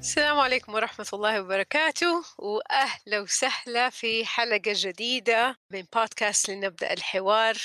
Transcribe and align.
السلام 0.00 0.38
عليكم 0.38 0.74
ورحمة 0.74 1.06
الله 1.12 1.40
وبركاته 1.40 2.22
وأهلا 2.38 3.20
وسهلا 3.20 3.90
في 3.90 4.26
حلقة 4.26 4.60
جديدة 4.66 5.56
من 5.70 5.82
بودكاست 5.94 6.50
لنبدأ 6.50 6.92
الحوار 6.92 7.56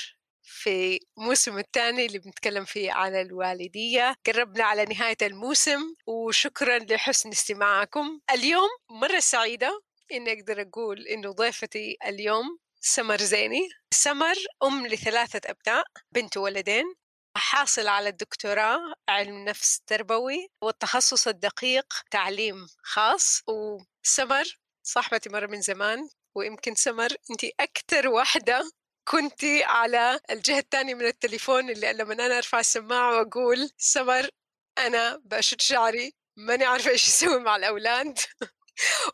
في 0.43 0.99
الموسم 1.17 1.57
الثاني 1.57 2.05
اللي 2.05 2.19
بنتكلم 2.19 2.65
فيه 2.65 2.91
عن 2.91 3.15
الوالدية. 3.15 4.15
قربنا 4.25 4.63
على 4.63 4.85
نهاية 4.85 5.17
الموسم 5.21 5.79
وشكرا 6.07 6.79
لحسن 6.79 7.29
استماعكم. 7.29 8.19
اليوم 8.33 8.69
مرة 8.89 9.19
سعيدة 9.19 9.81
إني 10.11 10.33
أقدر 10.39 10.61
أقول 10.61 11.07
إنه 11.07 11.31
ضيفتي 11.31 11.97
اليوم 12.05 12.57
سمر 12.79 13.17
زيني. 13.17 13.69
سمر 13.93 14.35
أم 14.63 14.87
لثلاثة 14.87 15.41
أبناء 15.45 15.85
بنت 16.11 16.37
وولدين. 16.37 16.95
حاصل 17.37 17.87
على 17.87 18.09
الدكتوراه 18.09 18.93
علم 19.09 19.45
نفس 19.45 19.81
تربوي 19.87 20.47
والتخصص 20.61 21.27
الدقيق 21.27 21.93
تعليم 22.11 22.67
خاص 22.83 23.41
وسمر 23.47 24.59
صاحبتي 24.83 25.29
مرة 25.29 25.47
من 25.47 25.61
زمان 25.61 26.09
ويمكن 26.35 26.75
سمر 26.75 27.09
أنت 27.31 27.43
أكثر 27.59 28.07
واحدة 28.07 28.71
كنتي 29.07 29.63
على 29.63 30.19
الجهة 30.29 30.59
الثانية 30.59 30.93
من 30.93 31.05
التليفون 31.05 31.69
اللي 31.69 31.93
لما 31.93 32.13
أنا 32.13 32.37
أرفع 32.37 32.59
السماعة 32.59 33.17
وأقول 33.17 33.69
سمر 33.77 34.29
أنا 34.77 35.21
بشد 35.25 35.61
شعري 35.61 36.13
ماني 36.37 36.65
عارفة 36.65 36.89
إيش 36.91 37.07
أسوي 37.07 37.39
مع 37.39 37.55
الأولاد. 37.55 38.19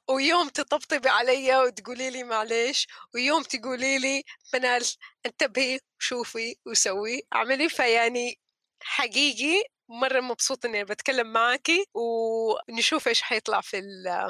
ويوم 0.10 0.50
تطبطبي 0.50 1.10
علي 1.10 1.56
وتقولي 1.56 2.10
لي 2.10 2.24
معلش 2.24 2.88
ويوم 3.16 3.44
تقولي 3.44 3.98
لي 4.00 4.24
منال 4.54 4.86
انتبهي 5.26 5.80
وشوفي 6.00 6.56
وسوي. 6.66 7.22
اعملي 7.36 7.70
فيعني 7.70 8.40
حقيقي 8.84 9.64
مرة 9.90 10.20
مبسوطة 10.22 10.68
إني 10.68 10.84
بتكلم 10.84 11.34
معاكي 11.34 11.86
ونشوف 11.94 13.08
إيش 13.08 13.22
حيطلع 13.22 13.62
في 13.62 13.80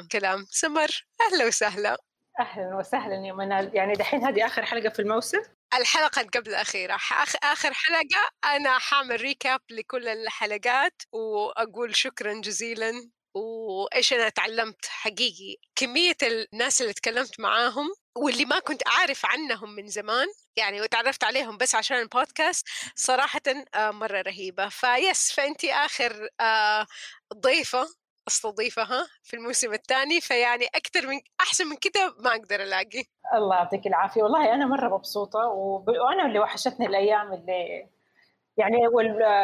الكلام. 0.00 0.46
سمر 0.50 1.06
أهلا 1.20 1.46
وسهلا. 1.46 1.96
أهلا 2.40 2.76
وسهلا 2.76 3.26
يا 3.26 3.32
منال. 3.32 3.70
يعني 3.74 3.92
دحين 3.92 4.24
هذه 4.24 4.46
آخر 4.46 4.64
حلقة 4.64 4.88
في 4.88 5.02
الموسم؟ 5.02 5.42
الحلقة 5.74 6.22
قبل 6.22 6.50
الأخيرة. 6.50 6.98
آخر 7.42 7.72
حلقة 7.72 8.30
أنا 8.44 8.78
حاعمل 8.78 9.20
ريكاب 9.20 9.60
لكل 9.70 10.08
الحلقات 10.08 11.02
وأقول 11.12 11.96
شكرا 11.96 12.40
جزيلا 12.40 13.10
وإيش 13.34 14.12
أنا 14.12 14.28
تعلمت 14.28 14.86
حقيقي؟ 14.86 15.56
كمية 15.76 16.16
الناس 16.22 16.82
اللي 16.82 16.92
تكلمت 16.92 17.40
معاهم 17.40 17.86
واللي 18.16 18.44
ما 18.44 18.58
كنت 18.58 18.86
أعرف 18.86 19.26
عنهم 19.26 19.70
من 19.74 19.88
زمان 19.88 20.26
يعني 20.56 20.80
وتعرفت 20.80 21.24
عليهم 21.24 21.56
بس 21.56 21.74
عشان 21.74 21.96
البودكاست 21.98 22.68
صراحة 22.96 23.40
آه، 23.74 23.90
مرة 23.90 24.22
رهيبة. 24.22 24.68
في 24.68 25.32
season 25.32 25.48
one 25.48 25.56
أنت 25.56 25.64
آخر 25.64 26.28
آه، 26.40 26.86
ضيفة 27.34 27.86
أستضيفها 28.28 29.08
في 29.22 29.36
الموسم 29.36 29.72
الثاني 29.72 30.20
فيعني 30.20 30.66
أكثر 30.66 31.06
من 31.06 31.20
أحسن 31.40 31.66
من 31.66 31.76
كده 31.76 32.14
ما 32.18 32.30
أقدر 32.30 32.62
ألاقي. 32.62 33.04
الله 33.34 33.56
يعطيك 33.56 33.86
العافية. 33.86 34.22
والله 34.22 34.54
أنا 34.54 34.66
مرة 34.66 34.96
مبسوطة 34.96 35.38
وأنا 35.38 36.26
اللي 36.26 36.38
وحشتني 36.38 36.86
الأيام 36.86 37.32
اللي 37.32 37.88
يعني 38.56 38.76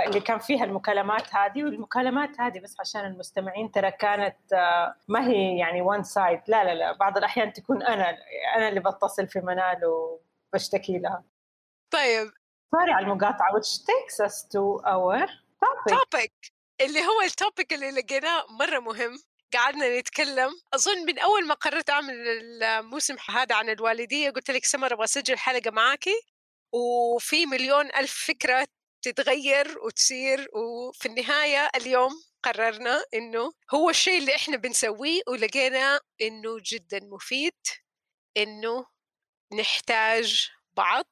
اللي 0.07 0.21
كان 0.21 0.39
فيها 0.39 0.65
المكالمات 0.65 1.35
هذه 1.35 1.65
والمكالمات 1.65 2.41
هذه 2.41 2.61
بس 2.61 2.77
عشان 2.81 3.05
المستمعين 3.05 3.71
ترى 3.71 3.91
كانت 3.91 4.53
آه، 4.53 4.95
ما 5.09 5.29
هي 5.29 5.59
يعني 5.59 5.83
one 5.83 6.03
side 6.03 6.41
لا 6.49 6.65
لا 6.65 6.75
لا 6.75 6.93
بعض 6.93 7.19
الأحيان 7.19 7.53
تكون 7.53 7.83
أنا 7.83 8.19
أنا 8.57 8.69
اللي 8.69 8.81
بتصل 8.81 9.29
في 9.29 9.41
منال 9.41 9.81
وبشتكي 9.85 10.99
لها. 10.99 11.25
طيب. 11.91 12.31
sorry 12.71 12.93
على 12.93 13.07
المقاطعة 13.07 13.53
which 13.53 13.69
takes 13.69 14.27
us 14.27 14.43
to 14.43 14.83
our 14.87 15.27
topic. 15.65 15.95
Topic. 15.95 16.53
اللي 16.81 17.01
هو 17.01 17.23
ال 17.25 17.33
topic 17.33 17.73
اللي 17.73 17.91
لقيناه 17.91 18.47
مرة 18.61 18.79
مهم. 18.79 19.19
قعدنا 19.55 19.99
نتكلم. 19.99 20.51
أظن 20.75 21.07
من 21.07 21.19
أول 21.19 21.47
ما 21.47 21.55
قررت 21.55 21.91
أعمل 21.91 22.15
الموسم 22.63 23.17
هذا 23.29 23.55
عن 23.55 23.69
الوالدية 23.71 24.31
قلت 24.31 24.51
لك 24.51 24.65
سمر 24.65 24.93
أبغى 24.93 25.05
أسجل 25.05 25.39
حلقة 25.39 25.71
معاكي. 25.71 26.21
وفي 26.73 27.47
مليون 27.47 27.87
ألف 27.87 28.25
فكرة 28.29 28.67
تتغير 29.03 29.79
وتصير 29.79 30.49
وفي 30.55 31.07
النهاية 31.07 31.71
اليوم 31.77 32.11
قررنا 32.43 33.05
إنه 33.15 33.53
هو 33.75 33.91
الشيء 33.91 34.19
اللي 34.19 34.35
إحنا 34.35 34.57
بنسويه 34.57 35.23
ولقينا 35.29 36.01
إنه 36.21 36.59
جدا 36.63 37.01
مفيد 37.03 37.57
إنه 38.37 38.87
نحتاج 39.53 40.51
بعض. 40.77 41.07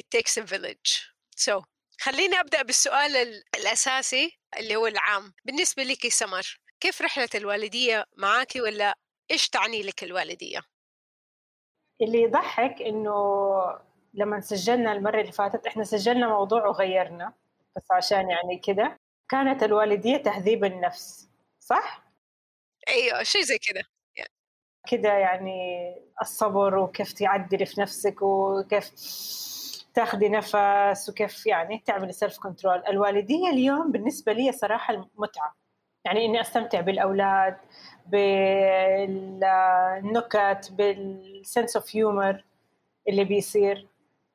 It 0.00 0.04
takes 0.16 0.36
a 0.36 0.44
village. 0.44 1.12
So 1.36 1.62
خليني 2.00 2.40
أبدأ 2.40 2.62
بالسؤال 2.62 3.42
الأساسي 3.56 4.38
اللي 4.58 4.76
هو 4.76 4.86
العام. 4.86 5.34
بالنسبة 5.44 5.82
لك 5.82 6.08
سمر 6.08 6.60
كيف 6.80 7.02
رحلة 7.02 7.28
الوالدية 7.34 8.04
معاكي 8.16 8.60
ولا 8.60 8.98
إيش 9.30 9.48
تعني 9.48 9.82
لك 9.82 10.04
الوالدية؟ 10.04 10.62
اللي 12.02 12.22
يضحك 12.22 12.82
إنه 12.82 13.12
لما 14.18 14.40
سجلنا 14.40 14.92
المرة 14.92 15.20
اللي 15.20 15.32
فاتت 15.32 15.66
إحنا 15.66 15.84
سجلنا 15.84 16.28
موضوع 16.28 16.66
وغيرنا 16.66 17.32
بس 17.76 17.92
عشان 17.92 18.30
يعني 18.30 18.58
كده. 18.58 18.98
كانت 19.28 19.62
الوالدية 19.62 20.16
تهذيب 20.16 20.64
النفس 20.64 21.28
صح؟ 21.60 22.02
أيوه 22.88 23.22
شيء 23.22 23.42
زي 23.42 23.58
كده 23.58 23.82
كده 24.88 25.12
يعني 25.12 25.94
الصبر 26.22 26.78
وكيف 26.78 27.12
تعدلي 27.12 27.66
في 27.66 27.80
نفسك 27.80 28.22
وكيف 28.22 28.90
تاخذي 29.94 30.28
نفس 30.28 31.08
وكيف 31.08 31.46
يعني 31.46 31.82
تعملي 31.86 32.12
self 32.12 32.38
control 32.38 32.82
الوالدية 32.88 33.48
اليوم 33.48 33.92
بالنسبة 33.92 34.32
لي 34.32 34.52
صراحة 34.52 34.94
المتعة. 34.94 35.54
يعني 36.04 36.24
إني 36.24 36.40
أستمتع 36.40 36.80
بالأولاد 36.80 37.56
بالنكت 38.96 39.52
بال 40.72 41.02
sense 41.02 41.76
of 41.76 41.96
humor 41.96 42.44
اللي 43.08 43.24
بيصير. 43.24 43.87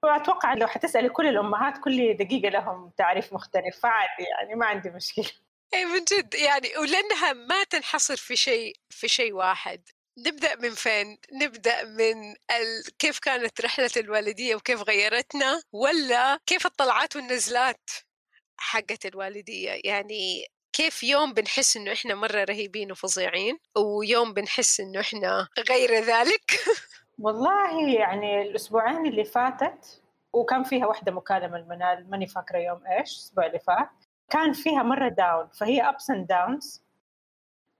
وأتوقع 0.03 0.53
لو 0.53 0.67
حتسالي 0.67 1.09
كل 1.09 1.27
الأمهات 1.27 1.77
كل 1.77 2.17
دقيقة 2.17 2.50
لهم 2.50 2.91
تعريف 2.97 3.33
مختلف 3.33 3.79
فعادي 3.79 4.23
يعني 4.23 4.55
ما 4.55 4.65
عندي 4.65 4.89
مشكلة. 4.89 5.31
اي 5.73 5.85
من 5.85 6.03
جد 6.03 6.33
يعني 6.33 6.77
ولأنها 6.77 7.33
ما 7.33 7.63
تنحصر 7.63 8.15
في 8.15 8.35
شيء 8.35 8.75
في 8.89 9.07
شيء 9.07 9.33
واحد. 9.33 9.89
نبدأ 10.17 10.55
من 10.55 10.69
فين؟ 10.69 11.17
نبدأ 11.31 11.83
من 11.83 12.31
ال... 12.31 12.97
كيف 13.00 13.19
كانت 13.19 13.61
رحلة 13.61 13.91
الوالدية 13.97 14.55
وكيف 14.55 14.81
غيرتنا 14.81 15.61
ولا 15.71 16.39
كيف 16.45 16.65
الطلعات 16.65 17.15
والنزلات 17.15 17.89
حقت 18.57 19.05
الوالدية؟ 19.05 19.81
يعني 19.83 20.47
كيف 20.73 21.03
يوم 21.03 21.33
بنحس 21.33 21.77
إنه 21.77 21.94
إحنا 21.94 22.15
مرة 22.15 22.44
رهيبين 22.44 22.91
وفظيعين 22.91 23.59
ويوم 23.77 24.33
بنحس 24.33 24.79
إنه 24.79 25.00
إحنا 25.00 25.47
غير 25.69 26.03
ذلك؟ 26.03 26.51
والله 27.19 27.89
يعني 27.89 28.42
الأسبوعين 28.42 29.06
اللي 29.06 29.24
فاتت 29.24 30.01
وكان 30.33 30.63
فيها 30.63 30.86
واحدة 30.88 31.12
مكالمة 31.12 31.57
المنال 31.57 32.10
ماني 32.10 32.27
فاكرة 32.27 32.57
يوم 32.57 32.88
إيش 32.88 33.13
الأسبوع 33.13 33.45
اللي 33.45 33.60
فات 33.60 33.89
كان 34.30 34.54
فيها 34.54 34.83
مرة 34.83 35.07
down 35.10 35.48
فهي 35.48 35.89
ups 35.89 36.10
and 36.10 36.27
downs 36.27 36.83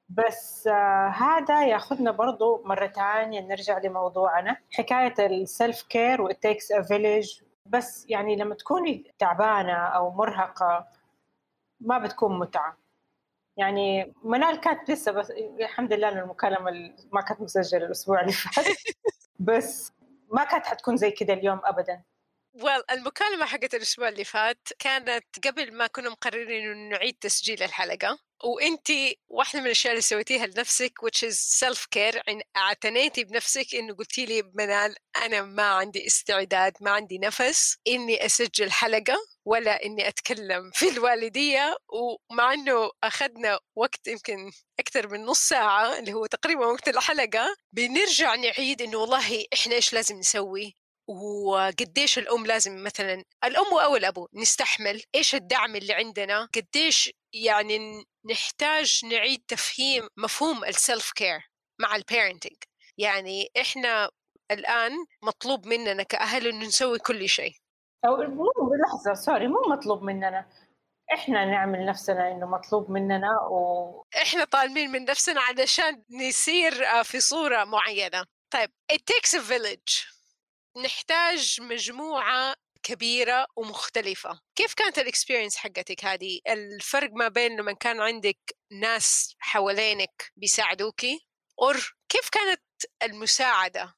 بس 0.10 0.68
آه 0.68 1.08
هذا 1.08 1.66
ياخذنا 1.68 2.12
برضو 2.12 2.64
مرة 2.66 2.88
ثانية 2.88 3.42
نرجع 3.42 3.78
لموضوعنا 3.80 4.58
حكاية 4.72 5.14
ال 5.26 5.37
self 5.37 5.84
care 5.84 6.22
وال 6.22 6.36
takes 6.36 6.72
a 6.72 6.82
village 6.82 7.42
بس 7.66 8.06
يعني 8.10 8.36
لما 8.36 8.56
تكوني 8.56 9.14
تعبانة 9.20 9.74
أو 9.74 10.12
مرهقة 10.12 10.88
ما 11.80 11.98
بتكون 12.00 12.40
متعة. 12.40 12.78
يعني 13.58 14.14
منال 14.24 14.60
كانت 14.62 14.92
لسه 14.92 15.12
بس 15.12 15.32
الحمد 15.62 15.94
لله 15.94 16.10
إن 16.10 16.18
المكالمة 16.18 16.72
ما 17.14 17.22
كانت 17.22 17.42
مسجلة 17.42 17.86
الأسبوع 17.86 18.22
اللي 18.22 18.32
فات. 18.32 18.66
بس 19.44 19.94
ما 20.32 20.44
كانت 20.44 20.66
حتكون 20.66 20.98
زي 20.98 21.12
كذا 21.12 21.34
اليوم 21.34 21.62
ابدا. 21.64 22.02
Well, 22.58 22.84
المكالمة 22.92 23.46
حقت 23.46 23.76
الأسبوع 23.76 24.10
اللي 24.10 24.24
فات 24.24 24.68
كانت 24.80 25.48
قبل 25.48 25.74
ما 25.74 25.88
كنا 25.88 26.10
مقررين 26.10 26.72
إنه 26.72 26.90
نعيد 26.90 27.18
تسجيل 27.22 27.64
الحلقة 27.64 28.20
وانت 28.44 28.88
واحدة 29.28 29.60
من 29.60 29.66
الأشياء 29.66 29.92
اللي 29.92 30.02
سويتيها 30.02 30.46
لنفسك 30.46 30.94
which 31.06 31.28
is 31.30 31.36
self 31.66 31.80
care 31.96 32.22
اعتنيتي 32.58 33.24
بنفسك 33.24 33.76
إنه 33.76 33.94
قلتي 33.96 34.26
لي 34.26 34.44
منال 34.54 34.96
أنا 35.16 35.42
ما 35.42 35.64
عندي 35.64 36.08
استعداد 36.08 36.74
ما 36.82 36.92
عندي 36.92 37.18
نفس 37.18 37.78
إني 37.88 38.26
أسجل 38.26 38.72
حلقة 38.72 39.18
ولا 39.46 39.86
إني 39.86 40.08
أتكلم 40.08 40.72
في 40.74 40.90
الوالدية 40.90 41.78
ومع 41.90 42.54
إنه 42.54 42.92
أخذنا 43.04 43.60
وقت 43.76 44.08
يمكن 44.08 44.52
أكثر 44.80 45.08
من 45.08 45.26
نص 45.26 45.40
ساعة 45.40 46.00
اللي 46.00 46.14
هو 46.14 46.26
تقريبا 46.26 46.66
وقت 46.66 46.88
الحلقة 46.88 47.56
بنرجع 47.74 48.36
نعيد 48.36 48.82
إنه 48.82 48.98
والله 48.98 49.46
إحنا 49.54 49.76
إيش 49.76 49.94
لازم 49.94 50.16
نسوي؟ 50.20 50.83
وقديش 51.08 52.18
الأم 52.18 52.46
لازم 52.46 52.84
مثلا 52.84 53.24
الأم 53.44 53.78
أو 53.84 53.96
الأبو 53.96 54.28
نستحمل 54.34 55.04
إيش 55.16 55.36
الدعم 55.36 55.76
اللي 55.76 55.94
عندنا؟ 55.94 56.50
قديش 56.56 57.14
يعني 57.34 58.04
نحتاج 58.32 59.06
نعيد 59.06 59.44
تفهيم 59.48 60.08
مفهوم 60.18 60.64
ال 60.64 60.73
self 60.73 61.12
care 61.12 61.50
مع 61.82 61.96
ال 61.96 62.02
parenting 62.02 62.58
يعني 62.98 63.50
إحنا 63.62 64.10
الآن 64.52 64.92
مطلوب 65.24 65.68
مننا 65.68 66.04
كأهل 66.04 66.48
إنه 66.48 66.66
نسوي 66.66 67.00
كل 67.00 67.30
شيء. 67.30 67.54
أو 68.06 68.18
مو 68.18 68.52
لحظة 68.86 69.14
sorry 69.14 69.48
مو 69.48 69.62
مطلوب 69.70 70.04
مننا. 70.04 70.50
إحنا 71.14 71.46
نعمل 71.46 71.86
نفسنا 71.86 72.32
إنه 72.32 72.46
مطلوب 72.46 72.92
مننا 72.92 73.42
و 73.42 74.06
إحنا 74.22 74.44
طالبين 74.44 74.92
من 74.92 75.06
نفسنا 75.06 75.42
علشان 75.42 76.04
نسير 76.10 77.04
في 77.04 77.20
صورة 77.20 77.64
معينة. 77.64 78.26
طيب 78.54 78.70
it 78.94 79.02
takes 79.12 79.34
a 79.34 79.42
village. 79.42 80.14
نحتاج 80.78 81.58
مجموعة 81.62 82.54
كبيرة 82.84 83.46
ومختلفة. 83.56 84.40
كيف 84.56 84.74
كانت 84.74 84.98
ال 84.98 85.03
experience 85.03 85.58
حقتك 85.58 86.06
هذه؟ 86.06 86.40
الفرق 86.50 87.10
ما 87.14 87.28
بين 87.28 87.60
لما 87.60 87.74
كان 87.74 88.02
عندك 88.02 88.38
ناس 88.72 89.36
حوالينك 89.40 90.32
بيساعدوكي؟ 90.36 91.28
or 91.62 91.96
كيف 92.10 92.30
كانت 92.30 92.62
المساعدة 93.04 93.94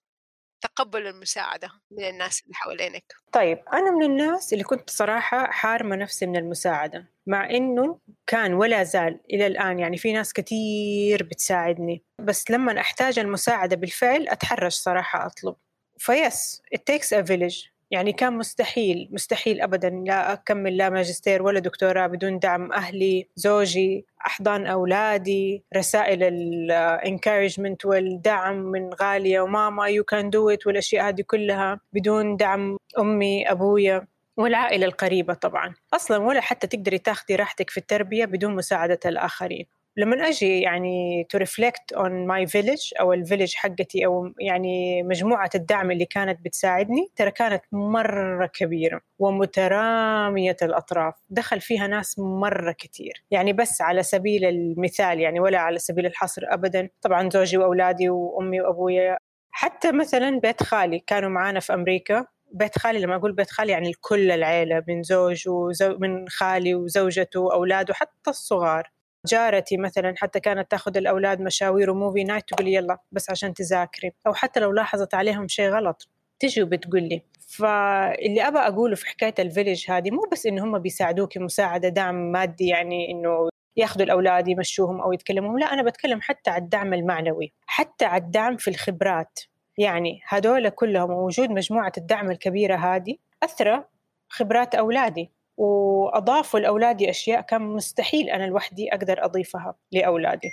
تقبل 0.61 1.07
المساعدة 1.07 1.71
من 1.91 2.03
الناس 2.03 2.41
اللي 2.43 2.53
حوالينك؟ 2.55 3.13
طيب 3.31 3.63
أنا 3.73 3.91
من 3.91 4.03
الناس 4.03 4.53
اللي 4.53 4.63
كنت 4.63 4.89
صراحة 4.89 5.51
حارمة 5.51 5.95
نفسي 5.95 6.25
من 6.25 6.35
المساعدة 6.35 7.11
مع 7.27 7.49
إنه 7.49 7.99
كان 8.27 8.53
ولا 8.53 8.83
زال 8.83 9.19
إلى 9.33 9.47
الآن 9.47 9.79
يعني 9.79 9.97
في 9.97 10.13
ناس 10.13 10.33
كثير 10.33 11.23
بتساعدني. 11.23 12.03
بس 12.21 12.51
لما 12.51 12.79
أحتاج 12.79 13.19
المساعدة 13.19 13.75
بالفعل 13.75 14.27
أتحرش 14.27 14.73
صراحة 14.73 15.25
أطلب. 15.25 15.55
ف 15.97 16.13
yes 16.13 16.61
it 16.75 16.79
takes 16.79 17.17
a 17.17 17.23
village. 17.23 17.75
يعني 17.91 18.13
كان 18.13 18.33
مستحيل 18.33 19.09
مستحيل 19.11 19.61
ابدا. 19.61 19.89
لا 19.89 20.33
أكمل 20.33 20.77
لا 20.77 20.89
ماجستير 20.89 21.41
ولا 21.41 21.59
دكتوراه 21.59 22.07
بدون 22.07 22.39
دعم 22.39 22.71
أهلي 22.73 23.27
زوجي 23.35 24.05
أحضان 24.27 24.65
أولادي 24.65 25.63
رسائل 25.75 26.23
ال 26.23 26.35
encouragement 26.35 27.85
والدعم 27.85 28.55
من 28.55 28.89
غالية 28.93 29.39
وماما 29.41 29.87
you 29.87 30.03
can 30.03 30.29
do 30.29 30.49
it 30.49 30.67
والأشياء 30.67 31.07
هذه 31.07 31.23
كلها 31.27 31.79
بدون 31.93 32.37
دعم 32.37 32.77
أمي 32.99 33.51
أبويا 33.51 34.07
والعائلة 34.37 34.85
القريبة 34.85 35.33
طبعا. 35.33 35.73
أصلا 35.93 36.17
ولا 36.17 36.41
حتى 36.41 36.67
تقدري 36.67 36.97
تاخدي 36.97 37.35
راحتك 37.35 37.69
في 37.69 37.77
التربية 37.77 38.25
بدون 38.25 38.55
مساعدة 38.55 38.99
الآخرين. 39.05 39.65
لما 39.97 40.27
أجي 40.27 40.61
يعني 40.61 41.27
to 41.35 41.39
reflect 41.39 41.97
on 41.97 42.11
my 42.27 42.51
village 42.51 42.99
أو 42.99 43.13
الفيلج 43.13 43.55
حقتي 43.55 44.05
أو 44.05 44.33
يعني 44.39 45.03
مجموعة 45.03 45.49
الدعم 45.55 45.91
اللي 45.91 46.05
كانت 46.05 46.39
بتساعدني 46.45 47.07
ترى 47.15 47.31
كانت 47.31 47.61
مرة 47.71 48.45
كبيرة 48.45 49.01
ومترامية 49.19 50.57
الأطراف. 50.61 51.13
دخل 51.29 51.61
فيها 51.61 51.87
ناس 51.87 52.19
مرة 52.19 52.71
كثير 52.71 53.23
يعني 53.31 53.53
بس 53.53 53.81
على 53.81 54.03
سبيل 54.03 54.45
المثال 54.45 55.19
يعني 55.19 55.39
ولا 55.39 55.59
على 55.59 55.79
سبيل 55.79 56.05
الحصر 56.05 56.41
ابدا. 56.45 56.89
طبعا 57.01 57.29
زوجي 57.29 57.57
وأولادي 57.57 58.09
وأمي 58.09 58.61
وأبويا. 58.61 59.17
حتى 59.51 59.91
مثلا 59.91 60.39
بيت 60.39 60.63
خالي 60.63 60.99
كانوا 60.99 61.29
معانا 61.29 61.59
في 61.59 61.73
أمريكا. 61.73 62.25
بيت 62.51 62.77
خالي 62.79 62.99
لما 62.99 63.15
أقول 63.15 63.31
بيت 63.31 63.49
خالي 63.51 63.71
يعني 63.71 63.93
كل 64.01 64.31
العيلة 64.31 64.83
من 64.87 65.03
زوج 65.03 65.49
وزو 65.49 65.97
من 65.97 66.29
خالي 66.29 66.75
وزوجته 66.75 67.39
وأولاده 67.39 67.93
حتى 67.93 68.29
الصغار. 68.29 68.89
جارتي 69.27 69.77
مثلا 69.77 70.13
حتى 70.17 70.39
كانت 70.39 70.71
تأخذ 70.71 70.97
الأولاد 70.97 71.41
مشاوير 71.41 71.89
و 71.89 71.95
movie 71.95 72.23
night 72.23 72.43
تقول 72.47 72.67
يلا 72.67 72.97
بس 73.11 73.29
عشان 73.29 73.53
تذاكري. 73.53 74.11
أو 74.27 74.33
حتى 74.33 74.59
لو 74.59 74.71
لاحظت 74.71 75.13
عليهم 75.13 75.47
شيء 75.47 75.69
غلط 75.69 76.09
تجي 76.39 76.63
وبتقول 76.63 77.03
لي. 77.03 77.21
فاللي 77.47 78.47
أبى 78.47 78.57
أقوله 78.57 78.95
في 78.95 79.05
حكاية 79.07 79.33
ال 79.39 79.46
village 79.46 79.91
هذه 79.91 80.11
مو 80.11 80.21
بس 80.31 80.45
إنه 80.45 80.63
هم 80.63 80.79
بيساعدوك 80.79 81.37
مساعدة 81.37 81.89
دعم 81.89 82.15
مادي 82.15 82.67
يعني 82.67 83.11
إنه 83.11 83.49
ياخذوا 83.77 84.05
الأولاد 84.05 84.47
يمشوهم 84.47 85.01
أو 85.01 85.13
يتكلموا 85.13 85.59
لا 85.59 85.73
أنا 85.73 85.83
بتكلم 85.83 86.21
حتى 86.21 86.49
على 86.49 86.63
الدعم 86.63 86.93
المعنوي 86.93 87.53
حتى 87.65 88.05
على 88.05 88.23
الدعم 88.23 88.57
في 88.57 88.69
الخبرات. 88.69 89.39
يعني 89.77 90.21
هذول 90.27 90.69
كلهم 90.69 91.11
وجود 91.11 91.49
مجموعة 91.49 91.91
الدعم 91.97 92.31
الكبيرة 92.31 92.75
هذه 92.75 93.15
اثرى 93.43 93.83
خبرات 94.29 94.75
أولادي. 94.75 95.31
وأضافوا 95.57 96.59
لأولادي 96.59 97.09
أشياء 97.09 97.41
كان 97.41 97.61
مستحيل 97.61 98.29
أنا 98.29 98.43
لوحدي 98.43 98.89
أقدر 98.93 99.25
أضيفها 99.25 99.75
لأولادي. 99.91 100.49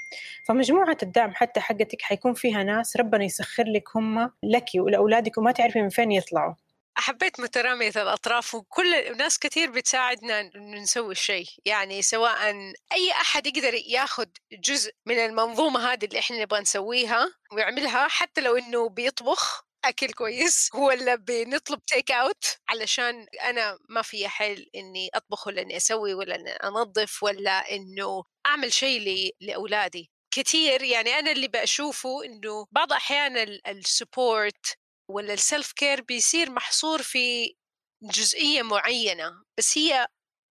فمجموعة 0.49 0.97
الدعم 1.03 1.35
حتى 1.35 1.61
حقتك 1.61 2.03
حيكون 2.03 2.35
فيها 2.35 2.63
ناس 2.63 2.97
ربنا 2.97 3.25
يسخر 3.25 3.65
لك 3.65 3.97
هم 3.97 4.31
لك 4.43 4.65
ولأولادك 4.75 5.39
وما 5.39 5.53
تعرفي 5.53 5.83
من 5.83 5.89
فين 5.89 6.13
يطلعوا. 6.13 6.55
حبيت 6.95 7.41
مترامية 7.41 7.93
الأطراف 7.97 8.55
وكل 8.55 9.17
ناس 9.17 9.39
كثير 9.39 9.71
بتساعدنا 9.71 10.51
نسوي 10.57 11.13
الشيء. 11.13 11.47
يعني 11.65 12.03
سواء 12.03 12.51
أي 12.93 13.11
أحد 13.13 13.47
يقدر 13.47 13.75
ياخذ 13.75 14.27
جزء 14.53 14.93
من 15.07 15.19
المنظومة 15.19 15.93
هذه 15.93 16.05
اللي 16.05 16.19
إحنا 16.19 16.43
نبغى 16.43 16.61
نسويها 16.61 17.29
ويعملها 17.53 18.09
حتى 18.09 18.41
لو 18.41 18.57
إنه 18.57 18.89
بيطبخ 18.89 19.65
أكل 19.85 20.12
كويس 20.12 20.71
ولا 20.89 21.15
بنطلب 21.15 21.81
take 21.87 22.11
out 22.11 22.45
علشان 22.69 23.27
أنا 23.43 23.79
ما 23.89 24.03
في 24.03 24.29
حل 24.29 24.67
إني 24.75 25.11
أطبخ 25.15 25.47
ولا 25.47 25.62
إني 25.62 25.77
أسوي 25.77 26.15
ولا 26.15 26.35
إني 26.35 26.51
أنظف 26.51 27.23
ولا 27.23 27.75
إنه 27.75 28.25
أعمل 28.47 28.73
شيء 28.73 29.35
لأولادي. 29.41 30.11
كثير 30.35 30.83
يعني 30.83 31.11
أنا 31.19 31.31
اللي 31.33 31.49
بشوفه 31.49 32.25
إنه 32.25 32.67
بعض 32.73 32.93
أحيان 32.93 33.37
ال 33.69 33.82
support 33.82 34.77
ولا 35.11 35.33
ال 35.35 35.42
self 35.42 35.73
care 35.73 36.01
بيصير 36.03 36.51
محصور 36.51 37.03
في 37.03 37.55
جزئية 38.03 38.62
معينة 38.62 39.33
بس 39.59 39.79
هي 39.79 40.07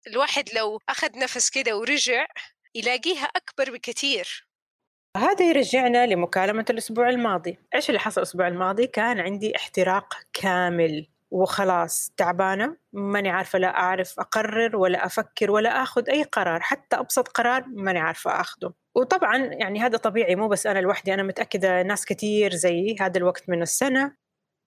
الواحد 0.08 0.54
لو 0.54 0.80
أخذ 0.90 1.20
نفس 1.20 1.50
كده 1.50 1.78
ورجع 1.78 2.28
يلاقيها 2.76 3.26
أكبر 3.26 3.72
بكثير 3.72 4.48
هذا 5.18 5.46
يرجعنا 5.46 6.06
لمكالمة 6.06 6.66
الأسبوع 6.70 7.10
الماضي. 7.10 7.58
إيش 7.76 7.90
اللي 7.90 8.00
حصل 8.00 8.22
الأسبوع 8.22 8.48
الماضي؟ 8.48 8.88
كان 8.88 9.20
عندي 9.20 9.56
احتراق 9.56 10.14
كامل 10.34 11.08
وخلاص 11.32 12.12
تعبانة 12.18 12.78
ماني 12.94 13.30
عارفة 13.30 13.60
لا 13.60 13.80
أعرف 13.80 14.20
أقرر 14.20 14.76
ولا 14.76 15.06
أفكر 15.06 15.52
ولا 15.52 15.84
أخذ 15.84 16.10
أي 16.10 16.24
قرار 16.24 16.60
حتى 16.60 16.96
أبسط 16.96 17.28
قرار 17.28 17.64
ماني 17.68 18.00
عارفة 18.00 18.42
أخذه. 18.42 18.74
وطبعا 18.96 19.38
يعني 19.38 19.80
هذا 19.80 19.98
طبيعي 19.98 20.36
مو 20.36 20.48
بس 20.48 20.68
أنا 20.68 20.80
لوحدي 20.80 21.14
أنا 21.14 21.24
متأكدة 21.24 21.82
ناس 21.82 22.06
كثير 22.06 22.54
زيي 22.54 22.96
هذا 23.00 23.18
الوقت 23.18 23.50
من 23.50 23.62
السنة 23.62 24.16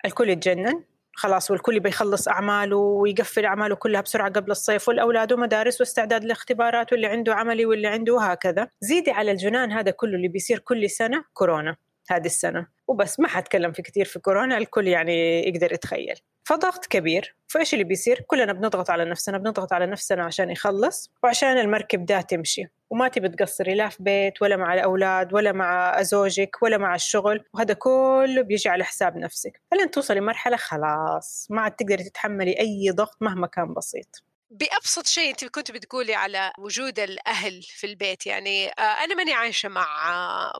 الكل 0.04 0.28
يتجنن. 0.30 0.84
خلاص 1.18 1.50
والكل 1.50 1.80
بيخلص 1.80 2.28
أعماله 2.28 2.76
ويقفل 2.76 3.44
أعماله 3.44 3.74
كلها 3.74 4.00
بسرعة 4.00 4.30
قبل 4.30 4.50
الصيف 4.50 4.88
والأولاد 4.88 5.32
ومدارس 5.32 5.80
واستعداد 5.80 6.24
للاختبارات 6.24 6.92
واللي 6.92 7.06
عنده 7.06 7.34
عملي 7.34 7.66
واللي 7.66 7.86
عنده 7.86 8.14
وهكذا. 8.14 8.68
زيدي 8.80 9.10
على 9.10 9.30
الجنان 9.30 9.72
هذا 9.72 9.90
كله 9.90 10.16
اللي 10.16 10.28
بيصير 10.28 10.58
كل 10.58 10.90
سنة 10.90 11.24
كورونا 11.32 11.76
هذه 12.10 12.26
السنة. 12.26 12.66
وبس 12.88 13.20
ما 13.20 13.28
حتكلم 13.28 13.72
في 13.72 13.82
كثير 13.82 14.04
في 14.04 14.18
كورونا 14.18 14.58
الكل 14.58 14.88
يعني 14.88 15.48
يقدر 15.48 15.72
يتخيل. 15.72 16.16
فضغط 16.46 16.86
كبير. 16.86 17.36
فإيش 17.48 17.74
اللي 17.74 17.84
بيصير؟ 17.84 18.20
كلنا 18.20 18.52
بنضغط 18.52 18.90
على 18.90 19.04
نفسنا 19.04 19.38
بنضغط 19.38 19.72
على 19.72 19.86
نفسنا 19.86 20.24
عشان 20.24 20.50
يخلص 20.50 21.10
وعشان 21.22 21.58
المركب 21.58 22.06
ده 22.06 22.20
تمشي 22.20 22.68
وما 22.90 23.08
تبي 23.08 23.28
تقصري 23.28 23.74
لا 23.74 23.88
في 23.88 24.02
بيت 24.02 24.42
ولا 24.42 24.56
مع 24.56 24.74
الأولاد 24.74 25.34
ولا 25.34 25.52
مع 25.52 26.02
زوجك 26.02 26.62
ولا 26.62 26.78
مع 26.78 26.94
الشغل. 26.94 27.44
وهذا 27.54 27.74
كله 27.74 28.42
بيجي 28.42 28.68
على 28.68 28.84
حساب 28.84 29.16
نفسك. 29.16 29.60
فلين 29.70 29.90
توصلي 29.90 30.20
مرحلة 30.20 30.56
خلاص 30.56 31.46
ما 31.50 31.60
عاد 31.62 31.72
تقدري 31.72 32.04
تتحملي 32.04 32.60
أي 32.60 32.90
ضغط 32.90 33.16
مهما 33.20 33.46
كان 33.46 33.74
بسيط. 33.74 34.22
بأبسط 34.50 35.06
شيء 35.06 35.30
أنت 35.30 35.44
كنت 35.44 35.70
بتقولي 35.70 36.14
على 36.14 36.52
وجود 36.58 36.98
الأهل 36.98 37.62
في 37.62 37.86
البيت 37.86 38.26
يعني 38.26 38.68
أنا 38.68 39.14
ماني 39.14 39.32
عايشة 39.32 39.68
مع 39.68 39.86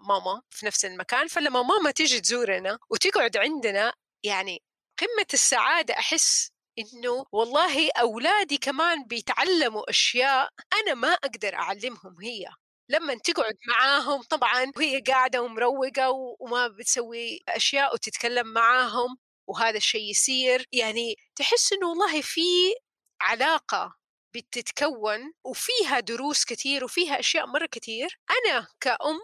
ماما 0.09 0.43
في 0.51 0.67
نفس 0.67 0.85
المكان 0.85 1.27
فلما 1.27 1.63
ماما 1.63 1.91
تيجي 1.91 2.21
تزورنا 2.21 2.79
وتقعد 2.91 3.37
عندنا 3.37 3.93
يعني 4.23 4.63
قمة 4.99 5.27
السعادة 5.35 5.95
أحس 5.95 6.51
إنه 6.79 7.25
والله 7.33 7.91
أولادي 7.91 8.59
كمان 8.59 9.05
بيتعلموا 9.05 9.91
أشياء 9.91 10.49
أنا 10.73 10.95
ما 10.95 11.13
أقدر 11.13 11.55
أعلمهم 11.55 12.21
هي. 12.23 12.47
لما 12.89 13.15
تقعد 13.15 13.57
معاهم 13.69 14.23
طبعا 14.23 14.73
وهي 14.77 15.01
قاعدة 15.01 15.43
ومروقة 15.43 16.11
وما 16.41 16.69
بتسوي 16.69 17.41
أشياء 17.49 17.95
وتتكلم 17.95 18.47
معاهم 18.53 19.17
وهذا 19.49 19.77
الشيء 19.77 20.11
يصير 20.11 20.67
يعني 20.73 21.17
تحس 21.37 21.73
إنه 21.73 21.89
والله 21.89 22.21
في 22.21 22.75
علاقة 23.21 23.95
بتتكون 24.35 25.33
وفيها 25.45 26.01
دروس 26.01 26.45
كثير 26.45 26.85
وفيها 26.85 27.19
أشياء 27.19 27.47
مرة 27.47 27.67
كثير 27.67 28.19
أنا 28.31 28.67
كأم 28.81 29.21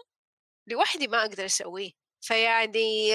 لوحدي 0.67 1.07
ما 1.07 1.21
أقدر 1.21 1.45
أسويه. 1.45 1.91
فيعني 2.21 3.13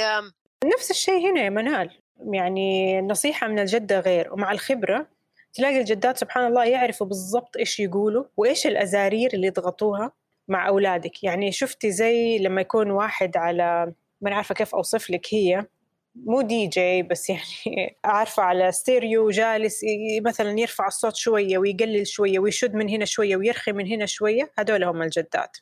نفس 0.64 0.90
الشيء 0.90 1.30
هنا 1.30 1.44
يا 1.44 1.50
منال. 1.50 2.00
يعني 2.20 2.98
النصيحة 2.98 3.48
من 3.48 3.58
الجدة 3.58 4.00
غير. 4.00 4.32
ومع 4.32 4.52
الخبرة 4.52 5.06
تلاقي 5.54 5.80
الجدات 5.80 6.18
سبحان 6.18 6.46
الله 6.46 6.64
يعرفوا 6.64 7.06
بالضبط 7.06 7.56
إيش 7.56 7.80
يقولوا 7.80 8.24
وإيش 8.36 8.66
الأزارير 8.66 9.30
اللي 9.34 9.46
يضغطوها 9.46 10.12
مع 10.48 10.68
أولادك. 10.68 11.24
يعني 11.24 11.52
شفتي 11.52 11.90
زي 11.90 12.38
لما 12.38 12.60
يكون 12.60 12.90
واحد 12.90 13.36
على 13.36 13.92
ما 14.20 14.34
عارفة 14.34 14.54
كيف 14.54 14.74
أوصف 14.74 15.10
لك 15.10 15.26
هي 15.34 15.66
مو 16.14 16.42
دي 16.42 16.66
جي 16.66 17.02
بس 17.02 17.30
يعني 17.30 17.96
عارفة 18.04 18.42
على 18.42 18.72
ستيريو 18.72 19.30
جالس 19.30 19.80
مثلا 20.26 20.60
يرفع 20.60 20.86
الصوت 20.86 21.16
شوية 21.16 21.58
ويقلل 21.58 22.06
شوية 22.06 22.38
ويشد 22.38 22.74
من 22.74 22.88
هنا 22.88 23.04
شوية 23.04 23.36
ويرخي 23.36 23.72
من 23.72 23.86
هنا 23.86 24.06
شوية 24.06 24.50
هذول 24.58 24.84
هم 24.84 25.02
الجدات. 25.02 25.56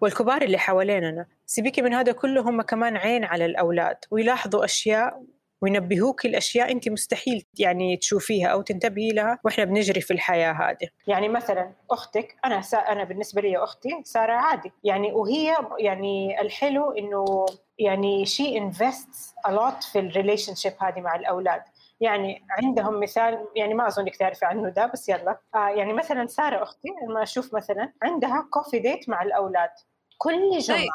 والكبار 0.00 0.42
اللي 0.42 0.58
حواليننا 0.58 1.26
سيبيكي 1.46 1.82
من 1.82 1.94
هذا 1.94 2.12
كله 2.12 2.40
هم 2.40 2.62
كمان 2.62 2.96
عين 2.96 3.24
على 3.24 3.44
الأولاد 3.44 3.96
ويلاحظوا 4.10 4.64
أشياء 4.64 5.22
وينبهوك 5.62 6.26
الأشياء 6.26 6.72
أنت 6.72 6.88
مستحيل 6.88 7.44
يعني 7.58 7.96
تشوفيها 7.96 8.48
أو 8.48 8.62
تنتبهي 8.62 9.08
لها 9.08 9.38
وإحنا 9.44 9.64
بنجري 9.64 10.00
في 10.00 10.12
الحياة 10.12 10.52
هذه. 10.52 10.88
يعني 11.06 11.28
مثلا 11.28 11.72
أختك 11.90 12.36
أنا 12.44 12.60
سا 12.60 12.78
أنا 12.78 13.04
بالنسبة 13.04 13.42
لي 13.42 13.56
أختي 13.56 14.00
سارة 14.04 14.32
عادي. 14.32 14.72
يعني 14.84 15.12
وهي 15.12 15.56
يعني 15.78 16.40
الحلو 16.40 16.90
إنه 16.92 17.46
يعني 17.78 18.26
she 18.26 18.58
invests 18.58 19.34
a 19.48 19.57
lot 19.57 19.84
في 19.84 19.98
ال 19.98 20.54
relationship 20.54 20.72
هذه 20.80 21.00
مع 21.00 21.14
الأولاد. 21.16 21.62
يعني 22.00 22.44
عندهم 22.50 23.00
مثال 23.00 23.46
يعني 23.56 23.74
ما 23.74 23.86
اظنك 23.86 24.16
تعرفي 24.16 24.44
عنه 24.44 24.68
ده 24.68 24.86
بس 24.86 25.08
يلا. 25.08 25.38
آه 25.54 25.68
يعني 25.68 25.92
مثلا 25.92 26.26
سارة 26.26 26.62
أختي 26.62 26.88
لما 27.08 27.22
أشوف 27.22 27.54
مثلا 27.54 27.92
عندها 28.02 28.48
coffee 28.50 28.78
date 28.78 29.08
مع 29.08 29.22
الأولاد. 29.22 29.70
كل 30.18 30.58
جمعة 30.58 30.86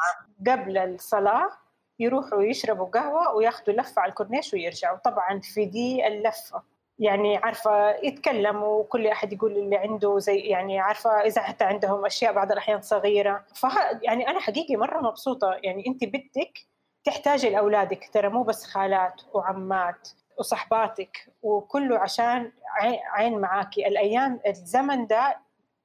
قبل 0.48 0.78
الصلاة 0.78 1.48
يروحوا 1.98 2.42
يشربوا 2.42 2.86
قهوة 2.86 3.34
وياخذوا 3.34 3.76
لفة 3.76 4.02
على 4.02 4.10
الكورنيش 4.10 4.54
ويرجعوا. 4.54 4.98
طبعا 4.98 5.40
في 5.40 5.64
دي 5.64 6.06
اللفة. 6.06 6.62
يعني 6.98 7.36
عارفة 7.36 7.90
يتكلموا 7.90 8.80
وكل 8.80 9.06
أحد 9.06 9.32
يقول 9.32 9.52
اللي 9.52 9.76
عنده 9.76 10.18
زي 10.18 10.38
يعني 10.38 10.80
عارفة 10.80 11.10
إذا 11.10 11.42
حتى 11.42 11.64
عندهم 11.64 12.06
أشياء 12.06 12.32
بعض 12.32 12.52
الأحيان 12.52 12.80
صغيرة. 12.80 13.44
فه 13.54 13.70
يعني 14.02 14.28
أنا 14.28 14.40
حقيقي 14.40 14.76
مرة 14.76 15.00
مبسوطة. 15.00 15.58
يعني 15.62 15.86
أنت 15.86 16.04
بدك 16.04 16.58
تحتاجي 17.04 17.50
لأولادك. 17.50 18.10
ترى 18.12 18.28
مو 18.28 18.42
بس 18.42 18.64
خالات 18.64 19.22
وعمات 19.34 20.08
وصحباتك. 20.38 21.28
وكله 21.42 21.98
عشان 21.98 22.52
عين 23.12 23.38
معاكي. 23.38 23.86
الأيام 23.88 24.40
الزمن 24.46 25.06
ده 25.06 25.38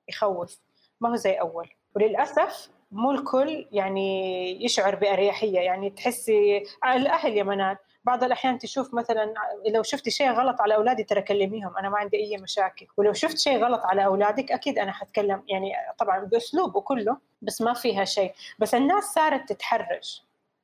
يخوف. 0.10 0.60
ما 1.02 1.10
هو 1.10 1.16
زي 1.16 1.34
أول. 1.34 1.70
وللأسف 1.96 2.70
مو 2.92 3.12
الكل 3.12 3.68
يعني 3.72 4.66
يشعر 4.66 4.96
بأريحية. 4.96 5.60
يعني 5.60 5.90
تحسي 5.90 6.64
الأهل 6.86 7.38
يا 7.38 7.44
منال 7.44 7.78
بعض 8.04 8.24
الأحيان 8.24 8.58
تشوف 8.60 8.94
مثلا 8.94 9.34
لو 9.74 9.84
شفتي 9.84 10.12
شيء 10.12 10.32
غلط 10.32 10.62
على 10.62 10.76
أولادي 10.76 11.04
ترى 11.04 11.22
كلميهم 11.22 11.78
أنا 11.78 11.90
ما 11.90 11.98
عندي 11.98 12.18
أي 12.18 12.38
مشاكل. 12.38 12.88
ولو 12.98 13.14
شفت 13.14 13.38
شيء 13.38 13.58
غلط 13.64 13.82
على 13.86 14.06
أولادك 14.06 14.52
أكيد 14.52 14.80
أنا 14.80 14.92
حتكلم 14.92 15.44
يعني 15.48 15.72
طبعا 15.98 16.20
بأسلوب 16.20 16.76
وكله 16.76 17.18
بس 17.42 17.62
ما 17.62 17.74
فيها 17.74 18.06
شيء. 18.06 18.34
بس 18.60 18.76
الناس 18.76 19.04
صارت 19.04 19.50
تتحرج 19.50 20.22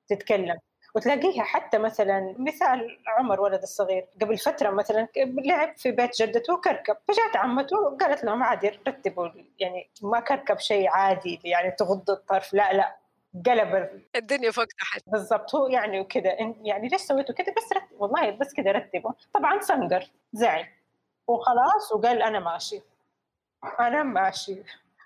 تتكلم. 0.07 0.57
وتلاقيها 0.95 1.43
حتى 1.43 1.77
مثلا 1.77 2.35
مثال 2.39 2.97
عمر 3.07 3.41
ولد 3.41 3.61
الصغير 3.61 4.05
قبل 4.21 4.37
فترة 4.37 4.69
مثلا 4.69 5.07
لعب 5.17 5.77
في 5.77 5.91
بيت 5.91 6.21
جدته 6.21 6.53
وكركب 6.53 6.97
فجات 7.07 7.35
عمته 7.35 7.79
وقالت 7.79 8.23
لهم 8.23 8.43
عادي 8.43 8.69
رتبوا 8.69 9.29
يعني 9.59 9.89
ما 10.01 10.19
كركب 10.19 10.59
شيء 10.59 10.89
عادي 10.89 11.39
يعني 11.43 11.71
تغض 11.71 12.09
الطرف 12.09 12.53
لا 12.53 12.73
لا 12.73 12.95
قلب 13.45 14.01
الدنيا 14.15 14.51
فوق 14.51 14.65
تحت. 14.65 15.01
بالضبط 15.07 15.55
هو 15.55 15.67
يعني 15.67 15.99
وكذا 15.99 16.31
يعني 16.63 16.87
ليش 16.87 17.01
سويتوا 17.01 17.35
كذا؟ 17.35 17.53
بس 17.57 17.73
رتب 17.73 18.01
والله 18.01 18.31
بس 18.31 18.53
كذا 18.53 18.71
رتبوا. 18.71 19.11
طبعا 19.33 19.59
سنقر 19.59 20.11
زعل. 20.33 20.65
وخلاص 21.27 21.91
وقال 21.93 22.21
أنا 22.21 22.39
ماشي 22.39 22.81
أنا 23.79 24.03
ماشي. 24.03 24.63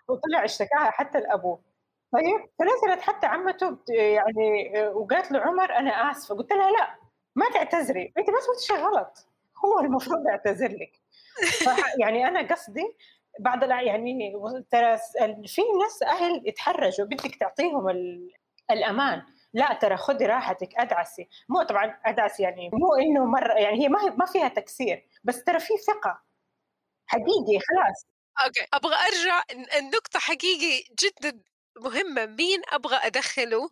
وطلع 0.08 0.44
اشتكاها 0.46 0.92
حتى 0.92 1.18
الابو 1.18 1.58
طيب 2.14 2.50
فنزلت 2.60 3.02
حتى 3.02 3.28
عمته 3.28 3.78
يعني 3.90 4.72
وقالت 4.88 5.32
له 5.32 5.40
عمر 5.40 5.76
أنا 5.76 6.12
آسفة. 6.12 6.36
قلت 6.36 6.52
لها 6.54 6.72
لا 6.72 6.96
ما 7.36 7.46
تعتذري. 7.54 8.14
انت 8.18 8.30
ما 8.30 8.40
سويتي 8.40 8.66
شيء 8.68 8.78
غلط 8.78 9.28
هو 9.66 9.80
المفروض 9.80 10.26
يعتذر 10.28 10.68
لك. 10.72 10.92
يعني 12.02 12.28
أنا 12.28 12.48
قصدي 12.54 12.96
بعض 13.40 13.64
يعني 13.64 14.34
ترى 14.72 14.98
في 15.48 15.62
ناس 15.84 16.04
أهل 16.04 16.42
يتحرجوا. 16.48 17.06
بدك 17.06 17.36
تعطيهم 17.36 17.90
الأمان. 18.72 19.22
لا 19.54 19.74
ترى 19.82 19.98
خذي 19.98 20.26
راحتك 20.26 20.70
أدعسي. 20.78 21.30
مو 21.50 21.64
طبعا 21.64 22.00
أدعسي 22.06 22.44
يعني 22.44 22.70
مو 22.74 22.96
إنه 22.96 23.26
مرة 23.26 23.54
يعني 23.54 23.84
هي 23.84 23.90
ما 23.90 24.00
ما 24.16 24.26
فيها 24.26 24.48
تكسير. 24.48 25.08
بس 25.24 25.44
ترى 25.44 25.60
في 25.60 25.74
ثقة. 25.78 26.22
حقيقي 27.08 27.60
خلاص. 27.70 28.06
أوكي. 28.46 28.68
أبغى 28.74 28.96
أرجع 28.96 29.44
النقطة 29.80 30.20
حقيقي 30.20 30.84
جدا. 31.04 31.42
مهمة 31.80 32.26
مين 32.26 32.62
أبغى 32.70 32.96
أدخله؟ 32.96 33.70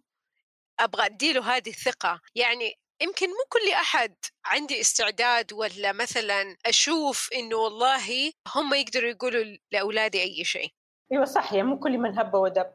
أبغى 0.79 1.05
أديله 1.05 1.55
هذه 1.55 1.69
الثقة. 1.69 2.21
يعني 2.35 2.75
يمكن 3.01 3.27
مو 3.27 3.45
كل 3.49 3.71
أحد 3.71 4.15
عندي 4.45 4.81
استعداد 4.81 5.53
ولا 5.53 5.91
مثلا 5.91 6.57
أشوف 6.65 7.29
إنه 7.33 7.55
والله 7.55 8.31
هم 8.55 8.73
يقدروا 8.73 9.09
يقولوا 9.09 9.57
لأولادي 9.71 10.21
أي 10.21 10.43
شيء. 10.43 10.69
أيوة 11.11 11.25
صح 11.25 11.53
يعني 11.53 11.67
مو 11.67 11.79
كل 11.79 11.97
من 11.97 12.19
هب 12.19 12.33
ودب. 12.33 12.73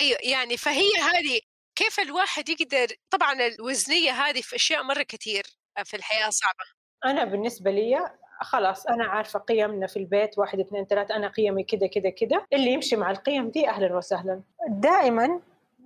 أيوة 0.00 0.18
يعني 0.22 0.56
فهي 0.56 0.90
هذه 1.00 1.40
كيف 1.78 2.00
الواحد 2.00 2.48
يقدر 2.48 2.86
طبعا 3.10 3.32
الوزنية 3.32 4.10
هذه 4.10 4.40
في 4.40 4.56
أشياء 4.56 4.82
مرة 4.82 5.02
كثير 5.02 5.46
في 5.84 5.96
الحياة 5.96 6.30
صعبة. 6.30 6.64
أنا 7.04 7.24
بالنسبة 7.24 7.70
لي 7.70 7.90
خلاص 8.40 8.86
أنا 8.86 9.04
عارفة 9.04 9.38
قيمنا 9.38 9.86
في 9.86 9.96
البيت 9.98 10.38
واحد 10.38 10.60
اثنين 10.60 10.84
ثلاثة 10.84 11.16
أنا 11.16 11.28
قيمي 11.28 11.62
كده 11.62 11.86
كده 11.86 12.08
كده. 12.10 12.46
اللي 12.52 12.72
يمشي 12.72 12.96
مع 12.96 13.10
القيم 13.10 13.48
دي 13.48 13.68
أهلا 13.68 13.96
وسهلا. 13.96 14.40
دائما 14.68 15.40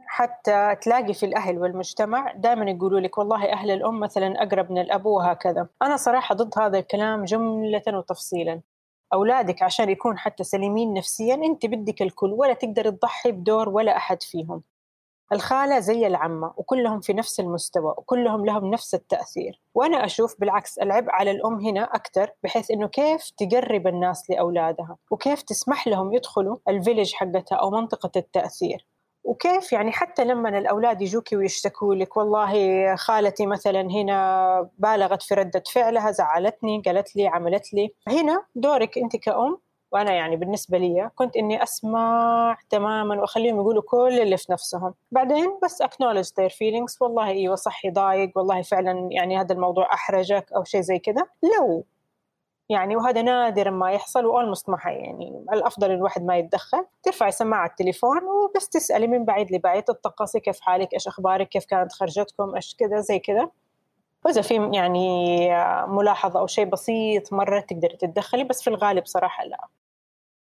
حتى 0.06 0.76
تلاقي 0.82 1.14
في 1.14 1.26
الأهل 1.26 1.58
والمجتمع 1.58 2.32
دائما 2.32 2.70
يقولوا 2.70 3.00
لك 3.00 3.18
والله 3.18 3.52
أهل 3.52 3.70
الأم 3.70 4.00
مثلا 4.00 4.42
أقرب 4.42 4.72
من 4.72 4.78
الأب 4.78 5.06
وهكذا. 5.06 5.66
أنا 5.82 5.96
صراحة 5.96 6.34
ضد 6.34 6.58
هذا 6.58 6.78
الكلام 6.78 7.24
جملة 7.24 7.82
وتفصيلا. 7.88 8.60
أولادك 9.12 9.62
عشان 9.62 9.90
يكون 9.90 10.18
حتى 10.18 10.44
سليمين 10.44 10.94
نفسيا 10.94 11.34
أنت 11.34 11.66
بدك 11.66 12.02
الكل 12.02 12.32
ولا 12.32 12.52
تقدر 12.52 12.90
تضحي 12.90 13.32
بدور 13.32 13.68
ولا 13.68 13.96
أحد 13.96 14.22
فيهم. 14.22 14.62
الخالة 15.32 15.78
زي 15.78 16.06
العمة 16.06 16.52
وكلهم 16.56 17.00
في 17.00 17.12
نفس 17.12 17.40
المستوى 17.40 17.94
وكلهم 17.98 18.46
لهم 18.46 18.70
نفس 18.70 18.94
التأثير. 18.94 19.60
وأنا 19.74 20.04
أشوف 20.04 20.40
بالعكس 20.40 20.78
العبء 20.78 21.10
على 21.10 21.30
الأم 21.30 21.60
هنا 21.60 21.82
أكثر 21.82 22.30
بحيث 22.42 22.70
إنه 22.70 22.88
كيف 22.88 23.30
تقرب 23.36 23.86
الناس 23.86 24.30
لأولادها 24.30 24.96
وكيف 25.10 25.42
تسمح 25.42 25.88
لهم 25.88 26.14
يدخلوا 26.14 26.56
الفيلج 26.68 27.12
حقتها 27.12 27.56
أو 27.56 27.70
منطقة 27.70 28.10
التأثير. 28.16 28.86
وكيف 29.24 29.72
يعني 29.72 29.92
حتى 29.92 30.24
لما 30.24 30.58
الأولاد 30.58 31.02
يجوكي 31.02 31.36
ويشتكوا 31.36 31.94
لك 31.94 32.16
والله 32.16 32.96
خالتي 32.96 33.46
مثلا 33.46 33.80
هنا 33.80 34.70
بالغت 34.78 35.22
في 35.22 35.34
ردة 35.34 35.62
فعلها 35.72 36.10
زعلتني 36.10 36.82
قالت 36.86 37.16
لي 37.16 37.26
عملت 37.26 37.74
لي. 37.74 37.94
هنا 38.08 38.44
دورك 38.54 38.98
أنت 38.98 39.16
كأم 39.16 39.58
وأنا 39.92 40.12
يعني 40.12 40.36
بالنسبة 40.36 40.78
لي 40.78 41.10
كنت 41.14 41.36
إني 41.36 41.62
أسمع 41.62 42.58
تماما 42.70 43.20
وأخليهم 43.20 43.56
يقولوا 43.56 43.82
كل 43.82 44.20
اللي 44.20 44.36
في 44.36 44.52
نفسهم. 44.52 44.94
بعدين 45.12 45.58
بس 45.62 45.82
acknowledge 45.82 46.28
their 46.40 46.50
feelings. 46.50 46.96
والله 47.00 47.26
أيوة 47.26 47.54
صح 47.54 47.84
يضايق 47.84 48.38
والله 48.38 48.62
فعلا 48.62 49.08
يعني 49.10 49.40
هذا 49.40 49.54
الموضوع 49.54 49.94
أحرجك 49.94 50.52
أو 50.52 50.64
شيء 50.64 50.80
زي 50.80 50.98
كذا. 50.98 51.26
لو 51.42 51.84
يعني 52.68 52.96
وهذا 52.96 53.22
نادرا 53.22 53.70
ما 53.70 53.92
يحصل 53.92 54.26
والمست 54.26 54.68
ما 54.68 54.78
يعني 54.86 55.44
الأفضل 55.52 55.90
الواحد 55.90 56.24
ما 56.24 56.36
يتدخل. 56.36 56.86
ترفعي 57.02 57.30
سماعة 57.30 57.66
التليفون 57.66 58.24
وبس 58.24 58.68
تسألي 58.68 59.06
من 59.06 59.24
بعيد 59.24 59.52
لبعيد 59.52 59.82
تطقسي 59.82 60.40
كيف 60.40 60.60
حالك 60.60 60.94
إيش 60.94 61.08
أخبارك 61.08 61.48
كيف 61.48 61.64
كانت 61.64 61.92
خرجتكم 61.92 62.54
إيش 62.54 62.76
كذا 62.78 63.00
زي 63.00 63.18
كذا. 63.18 63.50
وإذا 64.24 64.42
في 64.42 64.70
يعني 64.72 65.48
ملاحظة 65.86 66.40
أو 66.40 66.46
شيء 66.46 66.64
بسيط 66.64 67.32
مرة 67.32 67.60
تقدري 67.60 67.96
تتدخلي 67.96 68.44
بس 68.44 68.62
في 68.62 68.70
الغالب 68.70 69.06
صراحة 69.06 69.44
لا. 69.44 69.66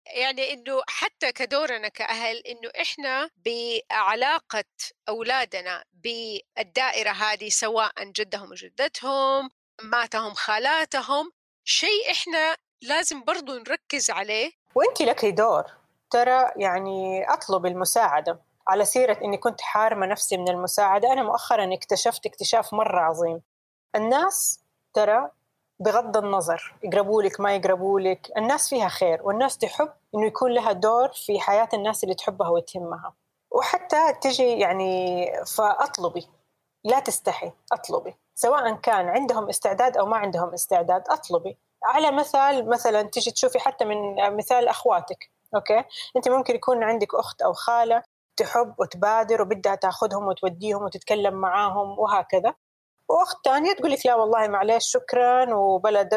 يعني 0.05 0.53
إنه 0.53 0.81
حتى 0.87 1.31
كدورنا 1.31 1.87
كأهل 1.87 2.37
إنه 2.37 2.71
إحنا 2.81 3.29
بعلاقة 3.45 4.63
أولادنا 5.09 5.83
بالدائرة 5.93 7.09
هذه 7.09 7.49
سواء 7.49 7.91
جدهم 8.03 8.51
وجدتهم 8.51 9.49
ماتهم 9.81 10.33
خالاتهم 10.33 11.31
شيء 11.65 12.11
إحنا 12.11 12.57
لازم 12.81 13.23
برضو 13.23 13.57
نركز 13.57 14.09
عليه. 14.09 14.51
وانت 14.75 15.01
لك 15.01 15.25
دور 15.25 15.63
ترى 16.11 16.51
يعني 16.55 17.25
أطلب 17.33 17.65
المساعدة 17.65 18.39
على 18.67 18.85
سيرة 18.85 19.17
إني 19.23 19.37
كنت 19.37 19.61
حارمة 19.61 20.05
نفسي 20.05 20.37
من 20.37 20.49
المساعدة. 20.49 21.13
أنا 21.13 21.23
مؤخرا 21.23 21.73
اكتشفت 21.73 22.25
اكتشاف 22.25 22.73
مرة 22.73 22.99
عظيم. 22.99 23.41
الناس 23.95 24.59
ترى 24.93 25.31
بغض 25.79 26.17
النظر 26.17 26.75
يقربوا 26.83 27.23
لك 27.23 27.39
ما 27.39 27.55
يقربوا 27.55 27.99
لك 27.99 28.31
الناس 28.37 28.69
فيها 28.69 28.87
خير 28.87 29.21
والناس 29.23 29.57
تحب 29.57 29.89
إنه 30.15 30.25
يكون 30.25 30.51
لها 30.51 30.71
دور 30.71 31.09
في 31.13 31.39
حياة 31.39 31.69
الناس 31.73 32.03
اللي 32.03 32.15
تحبها 32.15 32.49
وتهمها. 32.49 33.13
وحتى 33.51 34.13
تجي 34.21 34.59
يعني 34.59 35.25
فأطلبي 35.57 36.27
لا 36.83 36.99
تستحي 36.99 37.51
أطلبي. 37.71 38.15
سواء 38.35 38.75
كان 38.75 39.09
عندهم 39.09 39.49
استعداد 39.49 39.97
أو 39.97 40.05
ما 40.05 40.17
عندهم 40.17 40.53
استعداد 40.53 41.03
أطلبي. 41.09 41.57
على 41.83 42.11
مثال 42.11 42.69
مثلا 42.69 43.01
تيجي 43.01 43.31
تشوفي 43.31 43.59
حتى 43.59 43.85
من 43.85 44.15
مثال 44.37 44.67
أخواتك 44.67 45.29
أوكي؟ 45.55 45.83
أنت 46.15 46.29
ممكن 46.29 46.55
يكون 46.55 46.83
عندك 46.83 47.15
أخت 47.15 47.41
أو 47.41 47.53
خالة 47.53 48.03
تحب 48.37 48.73
وتبادر 48.79 49.41
وبدها 49.41 49.75
تاخذهم 49.75 50.27
وتوديهم 50.27 50.83
وتتكلم 50.83 51.33
معاهم 51.33 51.99
وهكذا. 51.99 52.53
واخت 53.09 53.37
ثانية 53.45 53.73
تقول 53.73 53.91
لك 53.91 54.05
لا 54.05 54.15
والله 54.15 54.47
معلش 54.47 54.91
شكرا 54.91 55.53
وبلا 55.55 56.09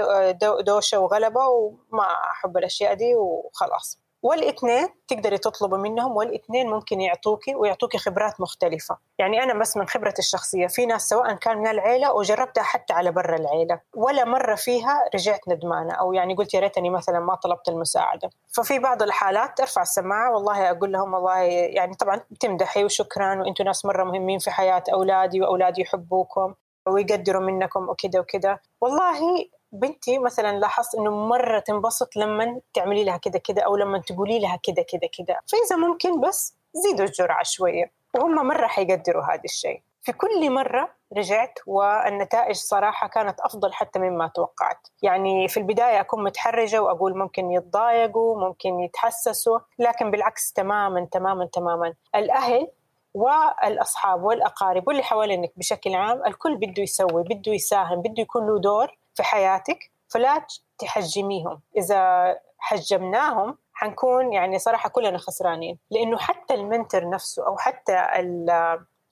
دوشة 0.61 0.99
وغلبة 0.99 1.47
وما 1.49 2.03
أحب 2.31 2.57
الأشياء 2.57 2.95
دي 2.95 3.15
وخلاص. 3.15 3.99
والإثنين 4.23 4.89
تقدري 5.09 5.39
تطلبي 5.39 5.77
منهم 5.77 6.17
والإثنين 6.17 6.71
ممكن 6.71 7.01
يعطوكي 7.01 7.55
ويعطوكي 7.55 7.99
خبرات 7.99 8.41
مختلفة. 8.41 8.99
يعني 9.19 9.43
أنا 9.43 9.55
بس 9.55 9.77
من 9.77 9.89
خبرتي 9.89 10.19
الشخصية 10.19 10.67
في 10.67 10.87
ناس 10.87 11.09
سواء 11.09 11.33
كان 11.35 11.59
من 11.59 11.67
العيلة 11.67 12.13
وجربتها 12.13 12.63
حتى 12.63 12.93
على 12.93 13.13
برا 13.13 13.37
العيلة 13.37 13.81
ولا 13.95 14.25
مرة 14.25 14.55
فيها 14.55 15.05
رجعت 15.15 15.41
ندمانة 15.49 15.95
أو 15.95 16.13
يعني 16.13 16.35
قلت 16.35 16.55
يا 16.55 16.61
ريتني 16.61 16.91
مثلا 16.91 17.21
ما 17.21 17.35
طلبت 17.35 17.69
المساعدة. 17.69 18.31
ففي 18.57 18.79
بعض 18.79 19.03
الحالات 19.03 19.61
أرفع 19.61 19.83
السماعة 19.83 20.35
والله 20.35 20.71
أقول 20.71 20.93
لهم 20.93 21.15
والله 21.15 21.39
يعني 21.41 21.95
طبعا 21.95 22.21
تمدحي 22.41 22.85
وشكرا 22.85 23.41
وأنتم 23.41 23.65
ناس 23.65 23.85
مرة 23.85 24.05
مهمين 24.05 24.39
في 24.39 24.51
حياة 24.51 24.83
أولادي 24.93 25.41
وأولادي 25.41 25.83
يحبوكم. 25.83 26.55
ويقدروا 26.87 27.43
منكم 27.43 27.89
وكذا 27.89 28.21
وكذا. 28.21 28.59
والله 28.81 29.49
بنتي 29.73 30.19
مثلا 30.19 30.59
لاحظت 30.59 30.95
إنه 30.95 31.11
مرة 31.11 31.59
تنبسط 31.59 32.17
لما 32.17 32.61
تعملي 32.75 33.05
لها 33.05 33.17
كذا 33.17 33.39
كذا 33.39 33.63
أو 33.63 33.77
لما 33.77 33.99
تقولي 33.99 34.39
لها 34.39 34.57
كذا 34.63 34.83
كذا 34.83 35.11
كذا. 35.19 35.41
فاذا 35.47 35.77
ممكن 35.77 36.21
بس 36.21 36.57
زيدوا 36.75 37.07
الجرعة 37.07 37.43
شوية. 37.43 37.93
وهم 38.15 38.47
مرة 38.47 38.67
حيقدروا 38.67 39.23
هذا 39.23 39.45
الشيء. 39.45 39.83
في 40.03 40.13
كل 40.13 40.51
مرة 40.51 40.89
رجعت 41.17 41.59
والنتائج 41.67 42.57
صراحة 42.57 43.09
كانت 43.09 43.41
أفضل 43.41 43.73
حتى 43.73 43.99
مما 43.99 44.31
توقعت. 44.35 44.89
يعني 45.03 45.49
في 45.49 45.57
البداية 45.57 46.01
أكون 46.01 46.25
متحرجة 46.25 46.83
وأقول 46.83 47.19
ممكن 47.19 47.51
يتضايقوا 47.51 48.49
ممكن 48.49 48.81
يتحسسوا 48.81 49.59
لكن 49.79 50.11
بالعكس 50.11 50.53
تماما 50.53 51.09
تماما 51.13 51.49
تماما. 51.53 51.95
الأهل 52.15 52.69
والأصحاب 53.17 54.23
والأقارب 54.23 54.89
واللي 54.89 55.03
حوالينك 55.03 55.53
بشكل 55.57 55.95
عام 55.95 56.23
الكل 56.27 56.57
بده 56.57 56.83
يسوي 56.83 57.23
بده 57.23 57.53
يساهم 57.53 58.03
بده 58.03 58.23
يكون 58.23 58.47
له 58.47 58.59
دور 58.61 58.99
في 59.15 59.23
حياتك 59.23 59.79
فلا 60.09 60.47
تحجميهم. 60.79 61.61
إذا 61.77 62.35
حجمناهم 62.59 63.59
حنكون 63.73 64.33
يعني 64.33 64.59
صراحة 64.59 64.89
كلنا 64.89 65.19
خسرانين 65.19 65.79
لأنه 65.91 66.19
حتى 66.19 66.55
المنتر 66.55 67.09
نفسه 67.09 67.47
أو 67.47 67.57
حتى 67.57 67.93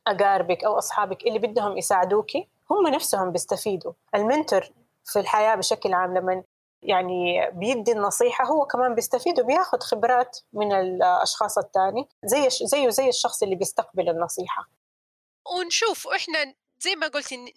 أقاربك 0.07 0.65
أو 0.65 0.79
أصحابك 0.79 1.27
اللي 1.27 1.39
بدهم 1.39 1.79
يساعدوكي 1.79 2.49
هم 2.71 2.87
نفسهم 2.87 3.31
بيستفيدوا. 3.31 3.93
المنتر 4.15 4.73
في 5.05 5.19
الحياة 5.21 5.55
بشكل 5.55 5.95
عام 5.95 6.15
لما 6.15 6.43
يعني 6.85 7.51
بيدي 7.53 7.93
النصيحة 7.93 8.45
هو 8.45 8.67
كمان 8.67 8.95
بيستفيد 8.95 9.41
وبياخذ 9.41 9.79
خبرات 9.81 10.39
من 10.53 10.73
الأشخاص 10.73 11.59
الثاني 11.59 12.09
زي 12.25 12.49
زيه 12.67 12.89
زي 12.89 13.09
الشخص 13.09 13.43
اللي 13.43 13.57
بيستقبل 13.57 14.09
النصيحة. 14.09 14.71
ونشوف 15.59 16.09
إحنا 16.09 16.55
زي 16.79 16.97
ما 16.97 17.09
قلتي 17.09 17.55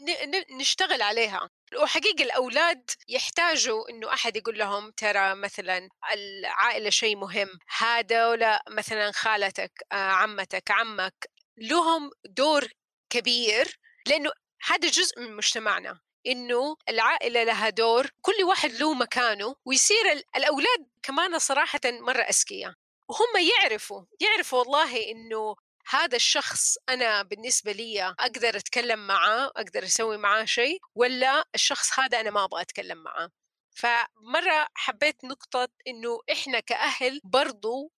نشتغل 0.60 1.02
عليها. 1.02 1.50
وحقيقة 1.82 2.24
الأولاد 2.24 2.90
يحتاجوا 3.08 3.90
إنه 3.90 4.14
أحد 4.14 4.38
يقول 4.38 4.60
لهم 4.60 4.92
ترى 4.92 5.36
مثلا 5.36 5.90
العائلة 6.14 6.90
شيء 6.90 7.16
مهم 7.16 7.50
هذا 7.78 8.30
ولا 8.30 8.64
مثلا 8.70 9.12
خالتك 9.12 9.72
آه، 9.92 9.96
عمتك 9.96 10.72
عمك 10.72 11.30
لهم 11.58 12.12
دور 12.26 12.68
كبير 13.10 13.80
لأنه 14.08 14.32
هذا 14.68 14.90
جزء 14.90 15.20
من 15.20 15.36
مجتمعنا. 15.36 16.00
إنه 16.28 16.78
العائلة 16.90 17.44
لها 17.44 17.70
دور 17.70 18.10
كل 18.22 18.44
واحد 18.44 18.72
له 18.72 18.94
مكانه 18.94 19.56
ويصير 19.66 20.24
الأولاد 20.36 20.88
كمان 21.04 21.40
صراحة 21.40 21.80
مرة 21.86 22.22
أذكياء. 22.22 22.74
وهم 23.10 23.28
يعرفوا 23.38 24.04
يعرفوا 24.20 24.60
والله 24.60 25.12
إنه 25.12 25.56
هذا 25.90 26.16
الشخص 26.16 26.78
أنا 26.90 27.24
بالنسبة 27.24 27.72
لي 27.72 28.04
أقدر 28.04 28.58
أتكلم 28.58 29.08
معاه 29.08 29.46
أقدر 29.46 29.84
أسوي 29.84 30.18
معاه 30.18 30.46
شيء 30.46 30.80
ولا 30.96 31.46
الشخص 31.56 32.00
هذا 32.00 32.20
أنا 32.20 32.30
ما 32.30 32.44
أبغى 32.44 32.62
أتكلم 32.62 32.98
معاه. 32.98 33.32
فمرة 33.72 34.68
حبيت 34.74 35.24
نقطة 35.26 35.68
إنه 35.88 36.20
إحنا 36.32 36.60
كأهل 36.60 37.22
برضو 37.24 37.92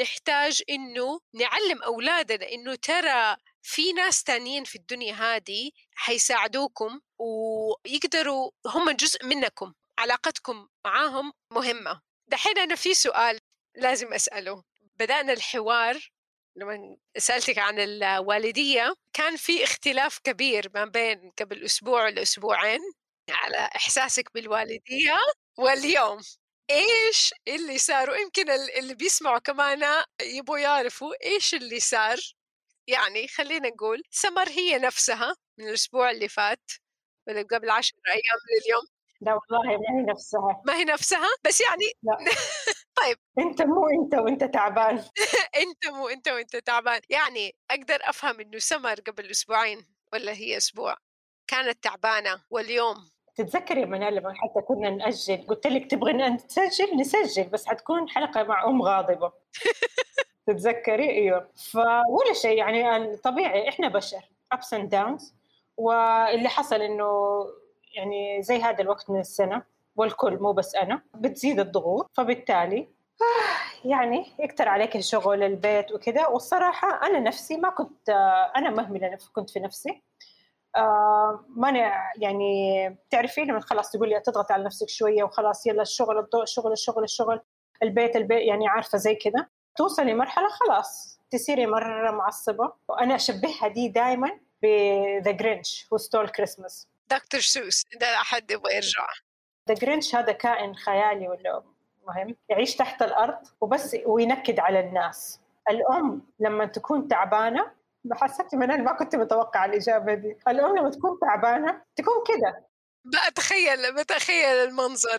نحتاج 0.00 0.62
إنه 0.70 1.20
نعلم 1.34 1.82
أولادنا 1.82 2.48
إنه 2.52 2.74
ترى 2.74 3.36
في 3.62 3.92
ناس 3.92 4.24
تانيين 4.24 4.64
في 4.64 4.76
الدنيا 4.76 5.14
هذه 5.14 5.70
حيساعدوكم 5.94 7.00
ويقدروا 7.18 8.50
هم 8.66 8.90
جزء 8.90 9.24
منكم 9.26 9.74
علاقتكم 9.98 10.68
معاهم 10.84 11.32
مهمة. 11.52 12.00
دحين 12.26 12.58
أنا 12.58 12.74
في 12.74 12.94
سؤال 12.94 13.38
لازم 13.76 14.12
أسأله. 14.12 14.62
بدأنا 14.94 15.32
الحوار 15.32 16.10
لما 16.56 16.96
سألتك 17.18 17.58
عن 17.58 17.78
الوالدية 17.78 18.94
كان 19.12 19.36
في 19.36 19.64
اختلاف 19.64 20.18
كبير 20.18 20.70
ما 20.74 20.84
بين 20.84 21.32
قبل 21.38 21.64
أسبوع 21.64 22.08
لأسبوعين 22.08 22.80
على 23.30 23.68
إحساسك 23.76 24.34
بالوالدية 24.34 25.18
واليوم. 25.58 26.20
إيش 26.70 27.34
اللي 27.48 27.78
صار؟ 27.78 28.10
ويمكن 28.10 28.50
اللي 28.50 28.94
بيسمعوا 28.94 29.38
كمان 29.38 30.04
يبغوا 30.22 30.58
يعرفوا 30.58 31.14
إيش 31.24 31.54
اللي 31.54 31.80
صار. 31.80 32.18
يعني 32.86 33.28
خلينا 33.28 33.68
نقول 33.68 34.02
سمر 34.10 34.48
هي 34.48 34.78
نفسها 34.78 35.34
من 35.58 35.68
الأسبوع 35.68 36.10
اللي 36.10 36.28
فات 36.28 36.70
ولا 37.28 37.42
قبل 37.42 37.70
عشر 37.70 37.94
أيام 38.08 38.38
من 38.50 38.62
اليوم 38.64 38.84
لا 39.22 39.32
والله 39.34 39.76
ما 39.78 39.98
هي 39.98 40.02
نفسها. 40.02 40.62
ما 40.66 40.74
هي 40.76 40.84
نفسها؟ 40.84 41.28
بس 41.44 41.60
يعني 41.60 41.92
لا. 42.02 42.18
طيب. 43.02 43.16
أنت 43.38 43.62
مو 43.62 43.88
أنت 43.88 44.14
وأنت 44.14 44.44
تعبان. 44.44 44.96
أنت 45.62 45.86
مو 45.94 46.08
أنت 46.08 46.28
وأنت 46.28 46.56
تعبان. 46.56 47.00
يعني 47.08 47.54
أقدر 47.70 47.98
أفهم 48.02 48.40
إنه 48.40 48.58
سمر 48.58 48.94
قبل 48.94 49.30
أسبوعين 49.30 49.86
ولا 50.12 50.32
هي 50.32 50.56
أسبوع؟ 50.56 50.96
كانت 51.46 51.84
تعبانة 51.84 52.44
واليوم؟ 52.50 53.10
تتذكري 53.34 53.80
يا 53.80 53.86
منال 53.86 54.14
لما 54.14 54.34
حتى 54.34 54.60
كنا 54.68 54.90
نأجل 54.90 55.46
قلت 55.48 55.66
لك 55.66 55.90
تبغي 55.90 56.10
أن 56.10 56.46
تسجل؟ 56.46 56.96
نسجل 56.96 57.44
بس 57.44 57.66
حتكون 57.66 58.08
حلقة 58.08 58.42
مع 58.42 58.64
أم 58.64 58.82
غاضبة. 58.82 59.32
تتذكري؟ 60.46 61.10
إيوه. 61.10 61.48
فولا 61.72 62.32
شيء 62.32 62.58
يعني 62.58 63.16
طبيعي 63.16 63.68
إحنا 63.68 63.88
بشر 63.88 64.20
ups 64.52 64.74
and 64.74 64.88
downs 64.88 65.34
واللي 65.76 66.48
حصل 66.48 66.82
إنه 66.82 67.06
يعني 67.94 68.42
زي 68.42 68.62
هذا 68.62 68.80
الوقت 68.80 69.10
من 69.10 69.20
السنة 69.20 69.62
والكل 69.96 70.38
مو 70.38 70.52
بس 70.52 70.74
أنا 70.74 71.02
بتزيد 71.14 71.60
الضغوط. 71.60 72.10
فبالتالي 72.14 72.88
يعني 73.84 74.26
يكتر 74.38 74.68
عليك 74.68 74.96
الشغل 74.96 75.42
البيت 75.42 75.92
وكذا. 75.92 76.26
والصراحة 76.26 77.06
أنا 77.06 77.20
نفسي 77.20 77.56
ما 77.56 77.70
كنت 77.70 78.08
آه، 78.08 78.52
أنا 78.56 78.70
مهملة 78.70 79.18
كنت 79.32 79.50
في 79.50 79.60
نفسي. 79.60 80.02
آه 80.76 81.44
ما 81.48 81.70
يعني 82.16 82.96
تعرفي 83.10 83.40
لما 83.40 83.60
خلاص 83.60 83.90
تقولي 83.90 84.20
تضغط 84.20 84.52
على 84.52 84.64
نفسك 84.64 84.88
شوية 84.88 85.24
وخلاص 85.24 85.66
يلا 85.66 85.82
الشغل 85.82 86.18
الضوء 86.18 86.42
الشغل 86.42 86.72
الشغل 86.72 87.04
الشغل 87.04 87.40
البيت 87.82 88.16
البيت 88.16 88.42
يعني 88.42 88.68
عارفة 88.68 88.98
زي 88.98 89.14
كذا. 89.14 89.46
توصلي 89.76 90.14
مرحلة 90.14 90.48
خلاص 90.48 91.18
تصيري 91.30 91.66
مرة 91.66 92.10
معصبة. 92.10 92.72
وأنا 92.88 93.14
أشبهها 93.14 93.68
دي 93.68 93.88
دائما 93.88 94.38
ب 94.62 94.79
the 94.79 95.30
Grinch 95.30 95.86
Who 95.92 95.96
Stole 95.96 96.28
Christmas 96.28 96.88
Dr. 97.10 97.40
Seuss 97.40 97.82
ده 98.00 98.06
أحد 98.06 98.50
يبغى 98.50 98.74
يرجع. 98.76 99.06
the 99.68 99.74
Grinch 99.74 100.14
هذا 100.14 100.32
كائن 100.32 100.74
خيالي 100.74 101.28
ولا 101.28 101.62
مهم 102.06 102.36
يعيش 102.48 102.76
تحت 102.76 103.02
الأرض 103.02 103.38
وبس 103.60 103.96
وينكد 104.06 104.60
على 104.60 104.80
الناس. 104.80 105.40
الأم 105.70 106.22
لما 106.40 106.64
تكون 106.66 107.08
تعبانة 107.08 107.70
حسيت 108.12 108.54
من 108.54 108.70
أنا 108.70 108.82
ما 108.82 108.92
كنت 108.92 109.16
متوقعة 109.16 109.64
الإجابة 109.64 110.14
دي. 110.14 110.36
الأم 110.48 110.76
لما 110.76 110.90
تكون 110.90 111.18
تعبانة 111.20 111.82
تكون 111.96 112.14
كده. 112.28 112.66
بتخيل 113.04 113.94
بتخيل 113.94 114.44
المنظر. 114.68 115.18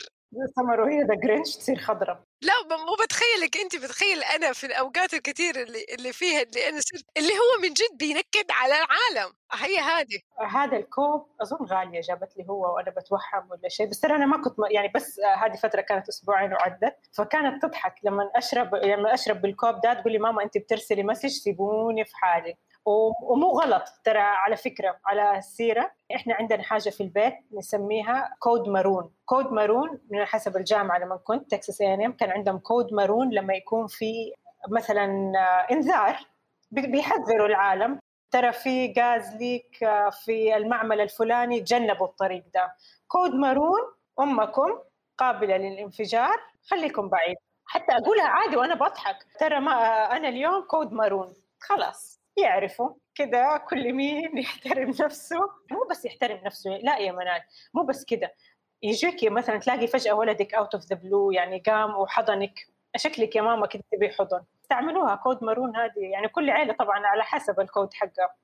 سمر 0.56 0.82
وهي 0.82 1.02
the 1.01 1.15
Grinch 1.15 1.56
تصير 1.56 1.78
خضراء. 1.78 2.24
لا 2.41 2.54
مو 2.78 2.96
بتخيلك 3.04 3.58
انت 3.58 3.76
بتخيل 3.76 4.24
أنا 4.24 4.54
في 4.54 4.65
الأوقات 4.65 5.13
الكثير 5.13 5.56
اللي 5.56 5.86
اللي 5.98 6.13
فيها 6.13 6.41
اللي 6.41 6.69
أنا 6.69 6.80
صرت 6.80 7.06
اللي 7.17 7.34
هو 7.34 7.62
من 7.62 7.74
جد 7.74 7.98
بينكد 7.98 8.52
على 8.52 8.74
العالم. 8.74 9.34
هي 9.54 9.78
هذه. 9.80 10.19
هذا 10.50 10.78
الكوب 10.78 11.28
أظن 11.41 11.65
غالية 11.65 12.02
جابت 12.02 12.38
لي 12.38 12.46
هو 12.50 12.76
وأنا 12.76 12.89
بتوهم 12.89 13.52
ولا 13.52 13.69
شيء 13.69 13.89
بس 13.89 14.00
ترى 14.00 14.15
أنا 14.15 14.26
ما 14.26 14.41
كنت 14.41 14.56
يعني 14.72 14.91
بس 14.96 15.19
هذه 15.38 15.56
فترة 15.56 15.82
كانت 15.82 16.10
أسبوعين 16.10 16.54
وعدت 16.54 16.96
فكانت 17.12 17.63
تضحك 17.65 17.96
لما 18.04 18.32
اشرب 18.36 18.76
لما 18.76 19.13
أشرب 19.13 19.41
بالكوب 19.41 19.82
ده 19.82 19.93
تقول 19.93 20.12
لي 20.13 20.19
ماما 20.19 20.43
أنت 20.43 20.58
بترسلي 20.58 21.04
message 21.03 21.29
سيبوني 21.30 22.06
في 22.06 22.15
حالي. 22.15 22.58
ومو 22.86 23.60
غلط. 23.60 23.84
ترى 24.04 24.19
على 24.19 24.56
فكرة 24.56 25.00
على 25.06 25.38
السيرة 25.38 25.91
إحنا 26.15 26.36
عندنا 26.36 26.63
حاجة 26.63 26.89
في 26.89 27.04
البيت 27.04 27.34
نسميها 27.52 28.36
code 28.39 28.69
maroon 28.69 29.13
code 29.25 29.51
maroon 29.51 29.99
من 30.10 30.26
حسب 30.26 30.58
الجامعة 30.58 30.98
لما 30.98 31.17
كنت 31.17 31.52
تكساس 31.52 31.78
كان 31.78 32.32
عندهم 32.32 32.58
code 32.58 32.93
maroon 32.93 33.29
لما 33.34 33.54
يكون 33.54 33.88
في 33.88 34.34
مثلا 34.69 35.06
انذار 35.72 36.17
بيحذروا 36.72 37.48
العالم. 37.48 38.00
ترى 38.32 38.52
في 38.52 38.93
gas 38.99 39.36
leak 39.36 39.77
في 40.26 40.58
المعمل 40.58 41.02
الفلاني 41.02 41.60
تجنبوا 41.60 42.08
الطريق 42.08 42.43
ده. 42.54 42.76
code 43.08 43.32
maroon 43.32 43.79
أمكم 44.19 44.80
قابلة 45.17 45.58
للانفجار 45.58 46.39
خليكم 46.72 47.10
بعيد. 47.10 47.36
حتى 47.65 47.91
أقولها 47.91 48.28
عادي 48.28 48.58
وأنا 48.58 48.76
بضحك. 48.76 49.15
ترى 49.39 49.60
ما 49.60 49.72
أنا 50.17 50.30
اليوم 50.30 50.62
code 50.62 50.93
maroon 50.93 51.34
خلاص. 51.60 52.22
يعرفوا 52.38 52.89
كذا 53.15 53.58
كل 53.58 53.93
مين 53.93 54.38
يحترم 54.43 54.89
نفسه. 54.89 55.39
مو 55.72 55.88
بس 55.91 56.06
يحترم 56.06 56.38
نفسه 56.46 56.69
لا 56.72 56.98
يا 56.98 57.12
منال 57.12 57.41
مو 57.74 57.84
بس 57.84 58.06
كذا 58.06 58.32
يجيك 58.84 59.24
مثلا 59.32 59.58
تلاقي 59.58 59.88
فجأة 59.88 60.13
ولدك 60.13 60.54
out 60.53 60.75
of 60.75 60.84
the 60.86 60.95
blue 60.95 61.32
يعني 61.32 61.60
قام 61.60 61.96
وحضنك. 61.96 62.54
شكلك 62.98 63.36
يا 63.36 63.41
ماما 63.41 63.67
كذا 63.67 63.82
تبي 63.91 64.10
حضن. 64.10 64.43
استعملوها 64.63 65.15
code 65.15 65.43
maroon 65.43 65.75
هذه 65.76 66.00
يعني 66.12 66.28
كل 66.28 66.50
عيلة 66.50 66.74
طبعا 66.74 67.08
على 67.08 67.24
حسب 67.24 67.60
الكود 67.60 67.93
حقها. 67.93 68.36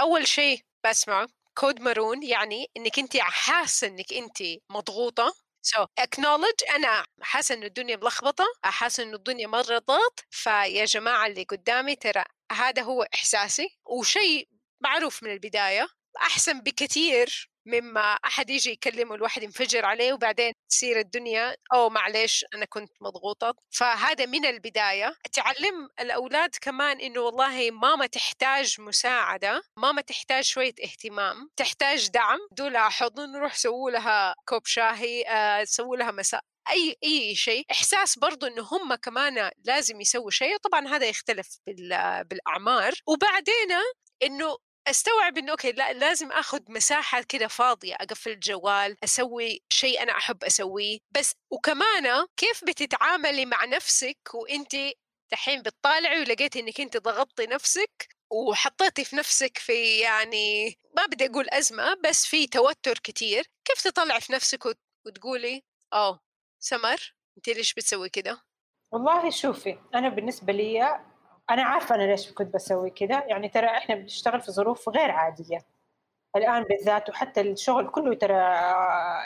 أول 0.00 0.26
شيء 0.26 0.60
بسمعه 0.86 1.28
code 1.58 1.80
maroon 1.80 2.22
يعني 2.22 2.66
إنك 2.76 2.98
أنت 2.98 3.16
حاسة 3.16 3.86
إنك 3.86 4.12
أنت 4.12 4.38
مضغوطة. 4.70 5.34
so 5.62 5.84
so, 5.84 5.86
acknowledge 6.00 6.74
أنا 6.74 7.04
حاسة 7.20 7.54
انه 7.54 7.66
الدنيا 7.66 7.96
ملخبطة 7.96 8.44
حاسة 8.64 9.02
انه 9.02 9.16
الدنيا 9.16 9.46
مره 9.46 9.78
ضغط 9.78 10.24
فيا 10.30 10.84
جماعة 10.84 11.26
اللي 11.26 11.42
قدامي 11.42 11.96
ترى 11.96 12.24
هذا 12.52 12.82
هو 12.82 13.02
إحساسي 13.14 13.78
وشيء 13.86 14.48
معروف 14.80 15.22
من 15.22 15.30
البداية. 15.32 15.88
أحسن 16.16 16.60
بكثير 16.60 17.50
مما 17.66 18.00
أحد 18.00 18.50
يجي 18.50 18.70
يكلمه 18.70 19.14
الواحد 19.14 19.42
ينفجر 19.42 19.84
عليه 19.84 20.12
وبعدين 20.12 20.52
تصير 20.68 20.98
الدنيا 20.98 21.56
أو 21.74 21.90
معلش 21.90 22.44
أنا 22.54 22.64
كنت 22.64 22.90
مضغوطة. 23.00 23.54
فهذا 23.70 24.26
من 24.26 24.46
البداية. 24.46 25.14
تعلم 25.32 25.88
الأولاد 26.00 26.50
كمان 26.60 27.00
إنه 27.00 27.20
والله 27.20 27.70
ماما 27.70 28.06
تحتاج 28.06 28.80
مساعدة 28.80 29.62
ماما 29.76 30.00
تحتاج 30.02 30.44
شوية 30.44 30.74
اهتمام 30.84 31.50
تحتاج 31.56 32.08
دعم. 32.10 32.38
دولها 32.52 32.88
حضن 32.88 33.36
روح 33.36 33.54
سووا 33.54 33.90
لها 33.90 34.34
كوب 34.48 34.66
شاهي 34.66 35.22
آه، 35.28 35.64
سووا 35.64 35.96
لها 35.96 36.10
مساء 36.10 36.40
أي 36.70 36.96
أي 37.04 37.34
شيء. 37.34 37.64
إحساس 37.70 38.18
برضو 38.18 38.46
إنه 38.46 38.62
هم 38.72 38.94
كمان 38.94 39.50
لازم 39.64 40.00
يسووا 40.00 40.30
شيء 40.30 40.56
طبعا 40.56 40.88
هذا 40.88 41.06
يختلف 41.06 41.58
بالأعمار. 42.24 42.92
وبعدين 43.06 43.68
إنه 44.22 44.56
أستوعب 44.88 45.38
إنه 45.38 45.50
أوكي 45.52 45.72
لأ 45.72 45.92
لازم 45.92 46.32
آخذ 46.32 46.60
مساحة 46.68 47.22
كده 47.22 47.48
فاضية 47.48 47.94
أقفل 47.94 48.30
الجوال 48.30 48.96
أسوي 49.04 49.62
شيء 49.72 50.02
أنا 50.02 50.12
أحب 50.12 50.44
أسويه. 50.44 50.98
بس 51.10 51.32
وكمان 51.52 52.26
كيف 52.36 52.64
بتتعاملي 52.64 53.46
مع 53.46 53.64
نفسك 53.64 54.18
وأنت 54.34 54.76
دحين 55.32 55.62
بتطالعي 55.62 56.20
ولقيتي 56.20 56.60
إنك 56.60 56.80
أنت 56.80 56.96
ضغطتي 56.96 57.46
نفسك 57.46 58.08
وحطيتي 58.32 59.04
في 59.04 59.16
نفسك 59.16 59.58
في 59.58 59.98
يعني 59.98 60.74
ما 60.96 61.06
بدي 61.06 61.26
أقول 61.26 61.46
أزمة 61.50 61.94
بس 62.04 62.26
في 62.26 62.46
توتر 62.46 62.98
كتير 62.98 63.44
كيف 63.64 63.82
تطلعي 63.82 64.20
في 64.20 64.32
نفسك 64.32 64.66
وتقولي 65.06 65.62
آه 65.92 66.20
سمر 66.62 67.14
أنت 67.36 67.48
ليش 67.48 67.74
بتسوي 67.74 68.08
كده؟ 68.08 68.42
والله 68.92 69.30
شوفي 69.30 69.78
أنا 69.94 70.08
بالنسبة 70.08 70.52
لي 70.52 71.00
أنا 71.50 71.62
عارفة 71.62 71.94
أنا 71.94 72.02
ليش 72.02 72.32
كنت 72.32 72.54
بسوي 72.54 72.90
كذا. 72.90 73.24
يعني 73.26 73.48
ترى 73.48 73.66
إحنا 73.66 73.94
بنشتغل 73.94 74.40
في 74.40 74.52
ظروف 74.52 74.88
غير 74.88 75.10
عادية. 75.10 75.58
الآن 76.36 76.62
بالذات 76.62 77.10
وحتى 77.10 77.40
الشغل 77.40 77.90
كله 77.90 78.14
ترى 78.14 78.34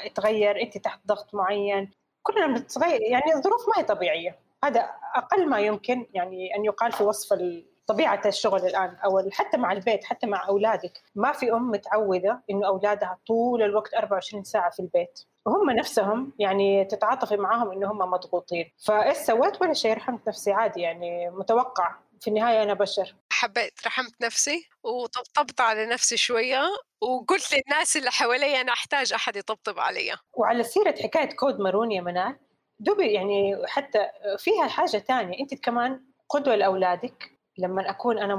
يتغير. 0.07 0.63
أنت 0.63 0.79
تحت 0.79 1.01
ضغط 1.07 1.35
معين. 1.35 1.91
كلنا 2.23 2.47
بنتغير. 2.47 3.01
يعني 3.03 3.35
الظروف 3.35 3.69
ما 3.69 3.75
هي 3.83 3.85
طبيعية. 3.85 4.39
هذا 4.65 4.91
أقل 5.15 5.49
ما 5.49 5.59
يمكن 5.61 6.07
يعني 6.15 6.57
أن 6.57 6.65
يقال 6.65 6.93
في 6.93 7.05
وصف 7.05 7.39
طبيعة 7.87 8.23
الشغل 8.27 8.67
الآن. 8.67 8.97
أو 9.05 9.31
حتى 9.33 9.57
مع 9.57 9.73
البيت 9.73 10.05
حتى 10.05 10.27
مع 10.27 10.49
أولادك. 10.49 11.03
ما 11.15 11.33
في 11.33 11.53
أم 11.53 11.71
متعودة 11.71 12.43
إنه 12.51 12.67
أولادها 12.67 13.19
طول 13.27 13.63
الوقت 13.63 13.95
24 13.95 14.45
ساعة 14.45 14.71
في 14.71 14.81
البيت. 14.81 15.21
وهم 15.47 15.71
نفسهم 15.71 16.33
يعني 16.39 16.85
تتعاطفي 16.85 17.37
معاهم 17.37 17.73
إنه 17.73 17.93
هم 17.93 17.99
مضغوطين. 17.99 18.73
فإيش 18.87 19.17
سويت؟ 19.17 19.63
ولا 19.63 19.73
شيء 19.73 19.97
رحمت 19.97 20.29
نفسي 20.29 20.53
عادي. 20.53 20.81
يعني 20.81 21.31
متوقع. 21.31 21.95
في 22.21 22.31
النهاية 22.31 22.63
أنا 22.63 22.75
بشر. 22.75 23.15
حبيت 23.33 23.87
رحمت 23.87 24.15
نفسي 24.23 24.69
وطبطبت 24.83 25.61
على 25.61 25.87
نفسي 25.87 26.17
شوية 26.17 26.63
وقلت 27.01 27.55
للناس 27.55 27.97
اللي 27.97 28.11
حوالي 28.11 28.61
أنا 28.61 28.73
أحتاج 28.73 29.13
أحد 29.13 29.37
يطبطب 29.37 29.79
علي. 29.79 30.17
وعلى 30.35 30.63
سيرة 30.63 30.95
حكاية 31.03 31.37
code 31.37 31.61
maroon 31.61 31.93
يا 31.93 32.01
منال 32.01 32.37
دوبي 32.79 33.13
يعني 33.13 33.63
حتى 33.67 34.09
فيها 34.39 34.69
حاجة 34.69 34.99
تانية. 34.99 35.41
أنت 35.41 35.55
كمان 35.55 36.05
قدوة 36.29 36.55
لأولادك. 36.55 37.31
لما 37.59 37.91
أكون 37.91 38.19
أنا 38.19 38.35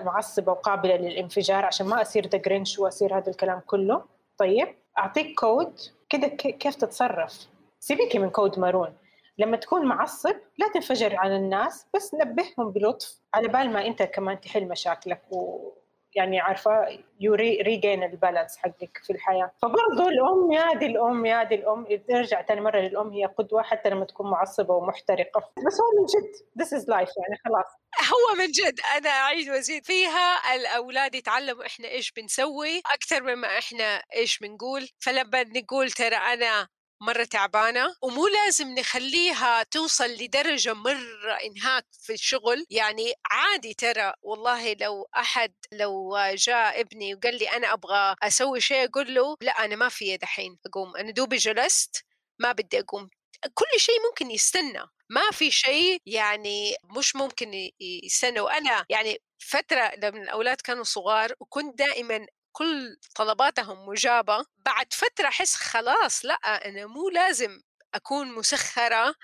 معصبة 0.00 0.52
وقابلة 0.52 0.96
للانفجار 0.96 1.64
عشان 1.64 1.86
ما 1.86 2.02
أصير 2.02 2.26
the 2.28 2.38
Grinch 2.38 2.78
وأصير 2.78 3.18
هذا 3.18 3.30
الكلام 3.30 3.60
كله. 3.60 4.04
طيب 4.38 4.76
أعطيك 4.98 5.40
كود 5.40 5.80
كده 6.08 6.28
كيف 6.28 6.74
تتصرف؟ 6.74 7.46
سيبيكي 7.80 8.18
من 8.18 8.30
code 8.30 8.58
maroon. 8.58 8.96
لما 9.38 9.56
تكون 9.56 9.86
معصب 9.86 10.36
لا 10.58 10.68
تنفجر 10.74 11.16
على 11.16 11.36
الناس 11.36 11.86
بس 11.94 12.14
نبههم 12.14 12.70
بلطف. 12.70 13.14
على 13.34 13.48
بال 13.48 13.70
ما 13.70 13.86
أنت 13.86 14.02
كمان 14.02 14.40
تحل 14.40 14.68
مشاكلك 14.68 15.22
و 15.30 15.70
يعني 16.16 16.40
عارفة 16.40 16.98
you 17.20 17.34
regain 17.34 18.02
ال 18.02 18.09
balance 18.09 18.56
حقك 18.56 19.00
في 19.02 19.12
الحياة. 19.12 19.52
فبرضه 19.62 20.08
الأم 20.08 20.52
يا 20.52 20.74
دي 20.74 20.86
الأم 20.86 21.26
يا 21.26 21.42
دي 21.42 21.54
الأم 21.54 21.86
ترجع 22.08 22.42
ثاني 22.42 22.60
مرة 22.60 22.78
للأم 22.78 23.10
هي 23.10 23.26
قدوة 23.26 23.62
حتى 23.62 23.90
لما 23.90 24.04
تكون 24.04 24.30
معصبة 24.30 24.74
ومحترقة. 24.74 25.50
بس 25.66 25.80
هو 25.80 25.86
من 26.00 26.06
جد 26.06 26.34
this 26.62 26.80
is 26.80 26.82
life 26.82 27.12
يعني 27.18 27.40
خلاص. 27.44 27.66
هو 28.12 28.34
من 28.38 28.46
جد. 28.46 28.80
أنا 28.96 29.10
أعيد 29.10 29.50
وأزيد 29.50 29.84
فيها 29.84 30.54
الأولاد 30.54 31.14
يتعلموا 31.14 31.66
إحنا 31.66 31.88
إيش 31.88 32.12
بنسوي 32.12 32.82
أكثر 32.94 33.22
مما 33.22 33.58
إحنا 33.58 34.02
إيش 34.16 34.38
بنقول. 34.38 34.88
فلما 34.98 35.42
نقول 35.42 35.90
ترى 35.90 36.16
أنا 36.16 36.68
مرة 37.04 37.24
تعبانة 37.24 37.94
ومو 38.02 38.26
لازم 38.26 38.74
نخليها 38.74 39.62
توصل 39.62 40.04
لدرجة 40.10 40.74
مرة 40.74 41.32
إنهاك 41.44 41.86
في 42.02 42.12
الشغل. 42.12 42.66
يعني 42.70 43.12
عادي 43.30 43.74
ترى 43.74 44.12
والله 44.22 44.72
لو 44.72 45.08
أحد 45.16 45.54
لو 45.72 46.16
جاء 46.34 46.80
ابني 46.80 47.14
وقال 47.14 47.38
لي 47.38 47.48
أنا 47.48 47.72
أبغى 47.72 48.14
أسوي 48.22 48.60
شيء 48.60 48.84
أقول 48.88 49.14
له 49.14 49.36
لا 49.40 49.52
أنا 49.64 49.76
ما 49.76 49.88
في 49.88 50.16
دحين 50.16 50.58
أقوم. 50.66 50.96
أنا 50.96 51.10
دوبي 51.12 51.36
جلست 51.36 52.04
ما 52.38 52.52
بدي 52.52 52.80
أقوم. 52.80 53.08
كل 53.54 53.80
شيء 53.80 53.94
ممكن 54.08 54.30
يستنى. 54.30 54.82
ما 55.10 55.30
في 55.32 55.50
شيء 55.50 56.02
يعني 56.06 56.74
مش 56.96 57.16
ممكن 57.16 57.70
يستنى. 57.80 58.40
وأنا 58.40 58.84
يعني 58.88 59.18
فترة 59.38 59.92
لما 59.98 60.22
الأولاد 60.22 60.60
كانوا 60.60 60.84
صغار 60.84 61.32
وكنت 61.40 61.78
دائما 61.78 62.26
كل 62.56 62.96
طلباتهم 63.14 63.88
مجابة 63.88 64.44
بعد 64.56 64.92
فترة 64.92 65.28
أحس 65.28 65.54
خلاص 65.54 66.24
لأ 66.24 66.68
أنا 66.68 66.86
مو 66.86 67.08
لازم 67.08 67.60
أكون 67.94 68.32
مسخرة 68.32 69.14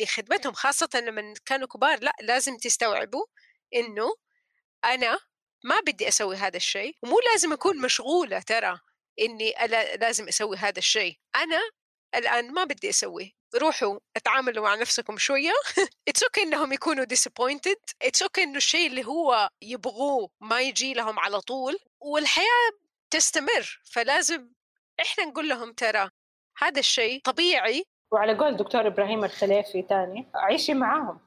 لخدمتهم 0.00 0.52
خاصة 0.52 0.88
لما 0.94 1.34
كانوا 1.46 1.68
كبار 1.68 1.98
لأ 2.02 2.12
لازم 2.20 2.56
تستوعبوا 2.56 3.26
إنه 3.74 4.14
أنا 4.84 5.18
ما 5.64 5.80
بدي 5.80 6.08
أسوي 6.08 6.36
هذا 6.36 6.56
الشيء 6.56 6.96
ومو 7.02 7.16
لازم 7.32 7.52
أكون 7.52 7.80
مشغولة 7.80 8.38
ترى 8.40 8.80
إني 9.20 9.54
لازم 9.96 10.28
أسوي 10.28 10.56
هذا 10.56 10.78
الشيء. 10.78 11.18
أنا 11.36 11.60
الآن 12.14 12.52
ما 12.52 12.64
بدي 12.64 12.90
أسوي 12.90 13.36
روحوا 13.54 13.98
اتعاملوا 14.16 14.64
مع 14.64 14.74
نفسكم 14.74 15.18
شوية. 15.18 15.52
it's 16.08 16.40
okay 16.40 16.42
okay 16.42 16.44
إنهم 16.44 16.72
يكونوا 16.72 17.04
disappointed. 17.04 17.94
it's 18.02 18.22
okay 18.22 18.42
إنه 18.42 18.56
الشيء 18.56 18.86
اللي 18.86 19.04
هو 19.04 19.50
يبغوه 19.62 20.30
ما 20.40 20.60
يجي 20.60 20.94
لهم 20.94 21.18
على 21.18 21.40
طول. 21.40 21.78
والحياة 22.04 22.70
تستمر 23.10 23.80
فلازم 23.92 24.48
إحنا 25.00 25.24
نقول 25.24 25.48
لهم 25.48 25.72
ترى 25.72 26.10
هذا 26.58 26.78
الشيء 26.80 27.20
طبيعي. 27.24 27.84
وعلى 28.10 28.38
قول 28.38 28.56
دكتور 28.56 28.86
إبراهيم 28.86 29.24
الخليفي 29.24 29.82
تاني 29.82 30.28
عيشي 30.34 30.74
معاهم 30.74 31.18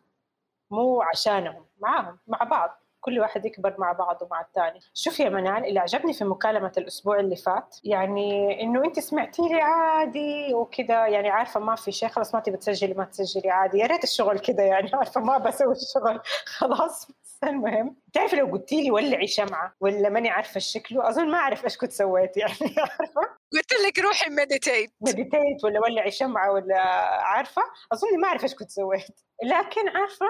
مو 0.72 1.02
عشانهم 1.02 1.66
معاهم 1.80 2.20
مع 2.28 2.44
بعض 2.44 2.84
كل 3.00 3.20
واحد 3.20 3.46
يكبر 3.46 3.76
مع 3.80 3.92
بعضه 3.92 4.28
مع 4.32 4.42
الثاني 4.42 4.80
شوف 4.94 5.20
يا 5.20 5.30
منال 5.30 5.66
اللي 5.66 5.80
عجبني 5.80 6.14
في 6.14 6.24
مكالمة 6.24 6.72
الأسبوع 6.78 7.20
اللي 7.20 7.36
فات 7.36 7.78
يعني 7.84 8.62
إنه 8.62 8.86
أنت 8.86 9.00
سمعتي 9.00 9.42
لي 9.42 9.62
عادي 9.62 10.54
وكذا 10.54 11.08
يعني 11.08 11.30
عارفة 11.30 11.60
ما 11.60 11.76
في 11.76 11.92
شيء 11.92 12.10
خلاص 12.10 12.36
ما 12.36 12.42
تبي 12.42 12.58
تسجلي 12.58 12.94
ما 12.94 13.06
تسجلي 13.06 13.50
عادي. 13.50 13.78
يا 13.78 13.88
ريت 13.88 14.04
الشغل 14.04 14.40
كذا 14.40 14.64
يعني 14.66 14.92
عارفة 14.94 15.22
ما 15.22 15.38
بسوي 15.38 15.74
الشغل. 15.76 16.22
خلاص. 16.58 17.08
المهم. 17.44 17.96
تعرفي 18.14 18.36
لو 18.36 18.46
قلتي 18.46 18.82
لي 18.82 18.92
ولعي 18.92 19.28
شمعة 19.28 19.76
ولا 19.80 20.10
ماني 20.10 20.30
عارفة 20.30 20.60
شكله؟ 20.60 21.10
أظن 21.10 21.32
ما 21.32 21.38
أعرف 21.38 21.64
إيش 21.64 21.78
كنت 21.78 21.92
سويت 21.92 22.38
يعني 22.38 22.54
عارفة؟ 23.00 23.22
قلت 23.54 23.74
لك 23.88 24.00
روحي 24.00 24.30
meditate 24.30 24.94
meditate 25.02 25.64
ولا 25.64 25.80
ولعي 25.80 26.12
شمعة 26.12 26.52
ولا 26.52 26.80
عارفة؟ 27.24 27.62
أظن 27.94 28.20
ما 28.22 28.28
أعرف 28.28 28.44
إيش 28.44 28.56
كنت 28.56 28.70
سويت. 28.70 29.20
لكن 29.44 29.88
عارفة 29.90 30.26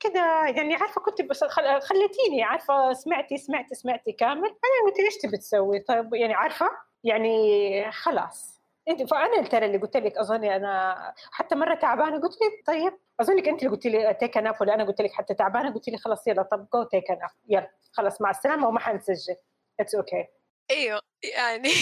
كذا 0.00 0.48
يعني 0.48 0.74
عارفة 0.74 1.00
كنت 1.00 1.22
بس 1.22 1.44
خليتيني 1.80 2.42
عارفة 2.42 2.92
سمعتي 2.92 3.36
سمعتي 3.36 3.74
سمعتي 3.74 4.12
كامل. 4.12 4.44
أنا 4.48 4.86
قلت 4.90 5.00
ليش 5.00 5.16
تبي 5.16 5.36
تسوي؟ 5.36 5.80
طيب 5.80 6.14
يعني 6.14 6.34
عارفة؟ 6.34 6.70
يعني 7.04 7.92
خلاص. 7.92 8.58
انت 8.88 9.10
فأنا 9.10 9.42
ترى 9.48 9.66
اللي 9.66 9.78
قلت 9.78 9.96
لك 9.96 10.16
أظن 10.18 10.44
أنا 10.44 10.96
حتى 11.32 11.54
مرة 11.54 11.74
تعبانة 11.74 12.20
قلت 12.20 12.32
لك 12.34 12.66
طيب 12.66 12.98
أظنك 13.20 13.48
أنت 13.48 13.62
اللي 13.62 13.70
قلت 13.76 13.86
لي 13.86 14.14
take 14.20 14.36
nap 14.36 14.54
ولا 14.60 14.74
أنا 14.74 14.84
قلت 14.84 15.00
لك 15.00 15.12
حتى 15.12 15.34
تعبانة 15.34 15.74
قلت 15.74 15.88
لي 15.88 15.98
خلاص 15.98 16.26
يلا 16.26 16.42
طب 16.42 16.68
جو 16.74 16.82
take 16.82 17.10
nap 17.10 17.30
يلا 17.48 17.70
خلاص 17.92 18.20
مع 18.20 18.30
السلامة 18.30 18.68
وما 18.68 18.80
حنسجل. 18.80 19.36
it's 19.80 19.94
okay 19.94 20.22
okay. 20.22 20.26
إيوه 20.70 21.00
يعني 21.22 21.72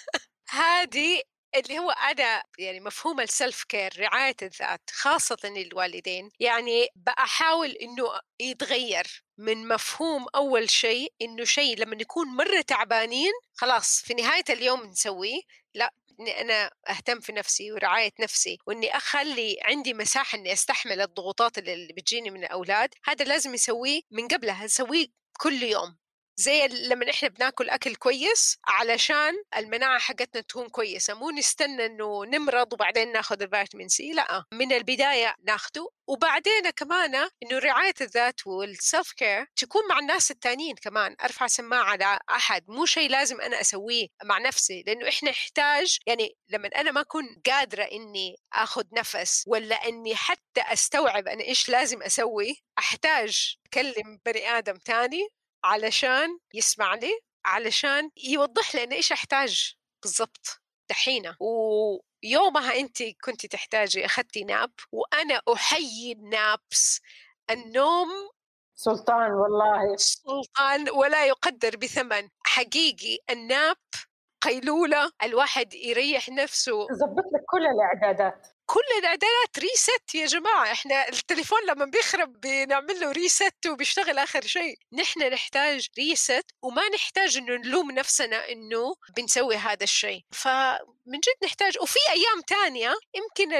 هذه 0.48 1.22
اللي 1.56 1.78
هو 1.78 1.90
أنا 1.90 2.42
يعني 2.58 2.80
مفهوم 2.80 3.20
ال 3.20 3.29
self 3.29 3.64
care 3.64 3.92
رعاية 3.98 4.36
الذات 4.42 4.90
خاصة 4.90 5.38
للوالدين 5.44 6.30
يعني 6.40 6.88
بأحاول 6.96 7.70
إنه 7.70 8.04
يتغير 8.40 9.24
من 9.38 9.68
مفهوم 9.68 10.26
أول 10.34 10.70
شيء 10.70 11.12
إنه 11.22 11.44
شيء 11.44 11.78
لما 11.78 11.96
نكون 11.96 12.28
مرة 12.28 12.60
تعبانين 12.60 13.32
خلاص 13.54 14.02
في 14.02 14.14
نهاية 14.14 14.44
اليوم 14.50 14.82
نسويه. 14.82 15.40
لا 15.74 15.92
إني 16.20 16.40
أنا 16.40 16.70
أهتم 16.88 17.20
في 17.20 17.32
نفسي 17.32 17.72
ورعاية 17.72 18.12
نفسي 18.20 18.58
وإني 18.66 18.96
أخلي 18.96 19.56
عندي 19.62 19.94
مساحة 19.94 20.38
إني 20.38 20.52
أستحمل 20.52 21.00
الضغوطات 21.00 21.58
اللي 21.58 21.92
بتجيني 21.92 22.30
من 22.30 22.44
الأولاد 22.44 22.94
هذا 23.04 23.24
لازم 23.24 23.54
يسويه 23.54 24.00
من 24.10 24.28
قبلها 24.28 24.64
اسويه 24.64 25.06
كل 25.40 25.62
يوم. 25.62 25.96
زي 26.38 26.66
لما 26.68 27.10
إحنا 27.10 27.28
بناكل 27.28 27.68
أكل 27.70 27.94
كويس 27.94 28.58
علشان 28.66 29.34
المناعة 29.56 29.98
حقتنا 29.98 30.42
تكون 30.42 30.68
كويسة 30.68 31.14
مو 31.14 31.30
نستنى 31.30 31.86
إنه 31.86 32.24
نمرض 32.24 32.72
وبعدين 32.72 33.12
ناخذ 33.12 33.42
الفيتامين 33.42 33.88
C 33.88 34.12
لأ 34.12 34.44
من 34.52 34.72
البداية 34.72 35.34
ناخذه 35.44 35.88
وبعدين 36.08 36.70
كمان 36.70 37.14
إنه 37.14 37.58
رعاية 37.58 37.94
الذات 38.00 38.46
وال 38.46 38.68
self 38.68 39.12
care 39.12 39.46
تكون 39.56 39.82
مع 39.88 39.98
الناس 39.98 40.30
التانيين 40.30 40.76
كمان 40.76 41.16
أرفع 41.24 41.46
سماعة 41.46 41.84
على 41.84 42.18
أحد. 42.30 42.64
مو 42.68 42.86
شيء 42.86 43.10
لازم 43.10 43.40
أنا 43.40 43.60
أسويه 43.60 44.08
مع 44.24 44.38
نفسي 44.38 44.82
لأنه 44.86 45.08
إحنا 45.08 45.30
نحتاج 45.30 45.98
يعني 46.06 46.36
لما 46.48 46.68
أنا 46.68 46.90
ما 46.90 47.00
أكون 47.00 47.42
قادرة 47.46 47.82
إني 47.82 48.36
آخذ 48.52 48.84
نفس 48.92 49.44
ولا 49.46 49.88
إني 49.88 50.16
حتى 50.16 50.60
أستوعب 50.60 51.28
أنا 51.28 51.44
إيش 51.44 51.68
لازم 51.68 52.02
أسوي 52.02 52.62
أحتاج 52.78 53.56
أكلم 53.66 54.20
بني 54.26 54.58
آدم 54.58 54.76
تاني 54.76 55.28
علشان 55.66 56.38
يسمع 56.54 56.94
لي 56.94 57.20
علشان 57.44 58.10
يوضح 58.24 58.74
لي 58.74 58.84
أنا 58.84 58.96
إيش 58.96 59.12
أحتاج 59.12 59.74
بالضبط 60.02 60.62
دحين 60.90 61.34
ويومها 61.40 62.80
أنت 62.80 63.02
كنت 63.24 63.46
تحتاجي 63.46 64.06
أخذتي 64.06 64.44
ناب 64.44 64.72
وأنا 64.92 65.40
أحيي 65.52 66.12
النابس. 66.12 67.00
النوم 67.50 68.08
سلطان 68.74 69.32
والله. 69.32 69.96
سلطان 69.96 70.90
ولا 70.90 71.26
يقدر 71.26 71.76
بثمن. 71.76 72.28
حقيقي 72.46 73.18
الناب 73.30 73.76
قيلولة 74.42 75.12
الواحد 75.22 75.74
يريح 75.74 76.28
نفسه. 76.28 76.86
ظبط 76.86 77.24
لك 77.34 77.44
كل 77.50 77.66
الإعدادات. 77.66 78.55
كل 78.66 78.98
الإعدادات 78.98 79.58
ريست 79.58 80.14
يا 80.14 80.26
جماعة. 80.26 80.72
إحنا 80.72 81.08
التليفون 81.08 81.58
لما 81.68 81.84
بيخرب 81.84 82.40
بنعمل 82.40 83.00
له 83.00 83.12
ريست 83.12 83.66
وبيشتغل 83.66 84.18
آخر 84.18 84.40
شيء. 84.46 84.76
نحن 84.92 85.20
نحتاج 85.32 85.88
ريست 85.98 86.46
وما 86.62 86.88
نحتاج 86.88 87.36
إنه 87.36 87.56
نلوم 87.56 87.90
نفسنا 87.90 88.48
إنه 88.48 88.94
بنسوي 89.16 89.56
هذا 89.56 89.82
الشيء. 89.84 90.20
فمن 90.30 91.18
جد 91.24 91.44
نحتاج. 91.44 91.78
وفي 91.82 91.98
أيام 92.10 92.40
تانية 92.46 92.94
يمكن 93.14 93.52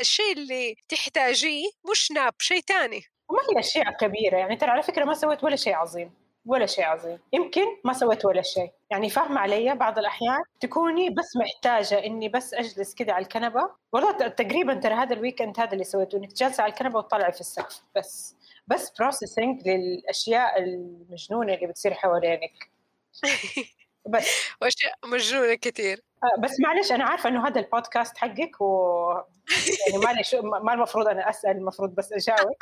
الشيء 0.00 0.32
اللي 0.32 0.76
تحتاجيه 0.88 1.70
مش 1.90 2.10
nap 2.10 2.34
شيء 2.38 2.60
تاني. 2.60 3.02
وما 3.28 3.40
هي 3.42 3.60
أشياء 3.60 3.96
كبيرة. 4.00 4.36
يعني 4.36 4.56
ترى 4.56 4.70
على 4.70 4.82
فكرة 4.82 5.04
ما 5.04 5.14
سويت 5.14 5.44
ولا 5.44 5.56
شيء 5.56 5.74
عظيم. 5.74 6.19
ولا 6.46 6.66
شيء 6.66 6.84
عظيم. 6.84 7.18
يمكن 7.32 7.62
ما 7.84 7.92
سويت 7.92 8.24
ولا 8.24 8.42
شيء. 8.42 8.70
يعني 8.90 9.10
فاهمة 9.10 9.40
علي؟ 9.40 9.74
بعض 9.74 9.98
الأحيان 9.98 10.42
تكوني 10.60 11.10
بس 11.10 11.36
محتاجة 11.36 12.04
إني 12.06 12.28
بس 12.28 12.54
أجلس 12.54 12.94
كذا 12.94 13.12
على 13.12 13.22
الكنبة. 13.22 13.70
والله 13.92 14.28
تقريبا 14.28 14.74
ترى 14.74 14.94
هذا 14.94 15.14
ال 15.14 15.20
weekend 15.20 15.60
هذا 15.60 15.72
اللي 15.72 15.84
سويته 15.84 16.18
إنك 16.18 16.34
جالسة 16.34 16.62
على 16.62 16.72
الكنبة 16.72 16.98
وتطلعي 16.98 17.32
في 17.32 17.40
السقف 17.40 17.82
بس. 17.96 18.36
بس 18.66 18.90
processing 18.98 19.68
للأشياء 19.68 20.62
المجنونة 20.62 21.54
اللي 21.54 21.66
بتصير 21.66 21.94
حوالينك. 21.94 22.70
بس. 24.12 24.48
واشياء 24.62 24.94
مجنونة 25.04 25.54
كثير 25.54 26.00
آه، 26.24 26.40
بس 26.40 26.60
معلش 26.60 26.92
أنا 26.92 27.04
عارفة 27.04 27.28
إنه 27.28 27.48
هذا 27.48 27.60
البودكاست 27.60 28.16
حقك 28.16 28.60
و 28.60 29.12
يعني 29.88 30.04
معلش 30.04 30.34
ما 30.34 30.74
المفروض 30.74 31.08
أنا 31.08 31.30
أسأل 31.30 31.50
المفروض 31.50 31.94
بس 31.94 32.12
أجاوب. 32.12 32.54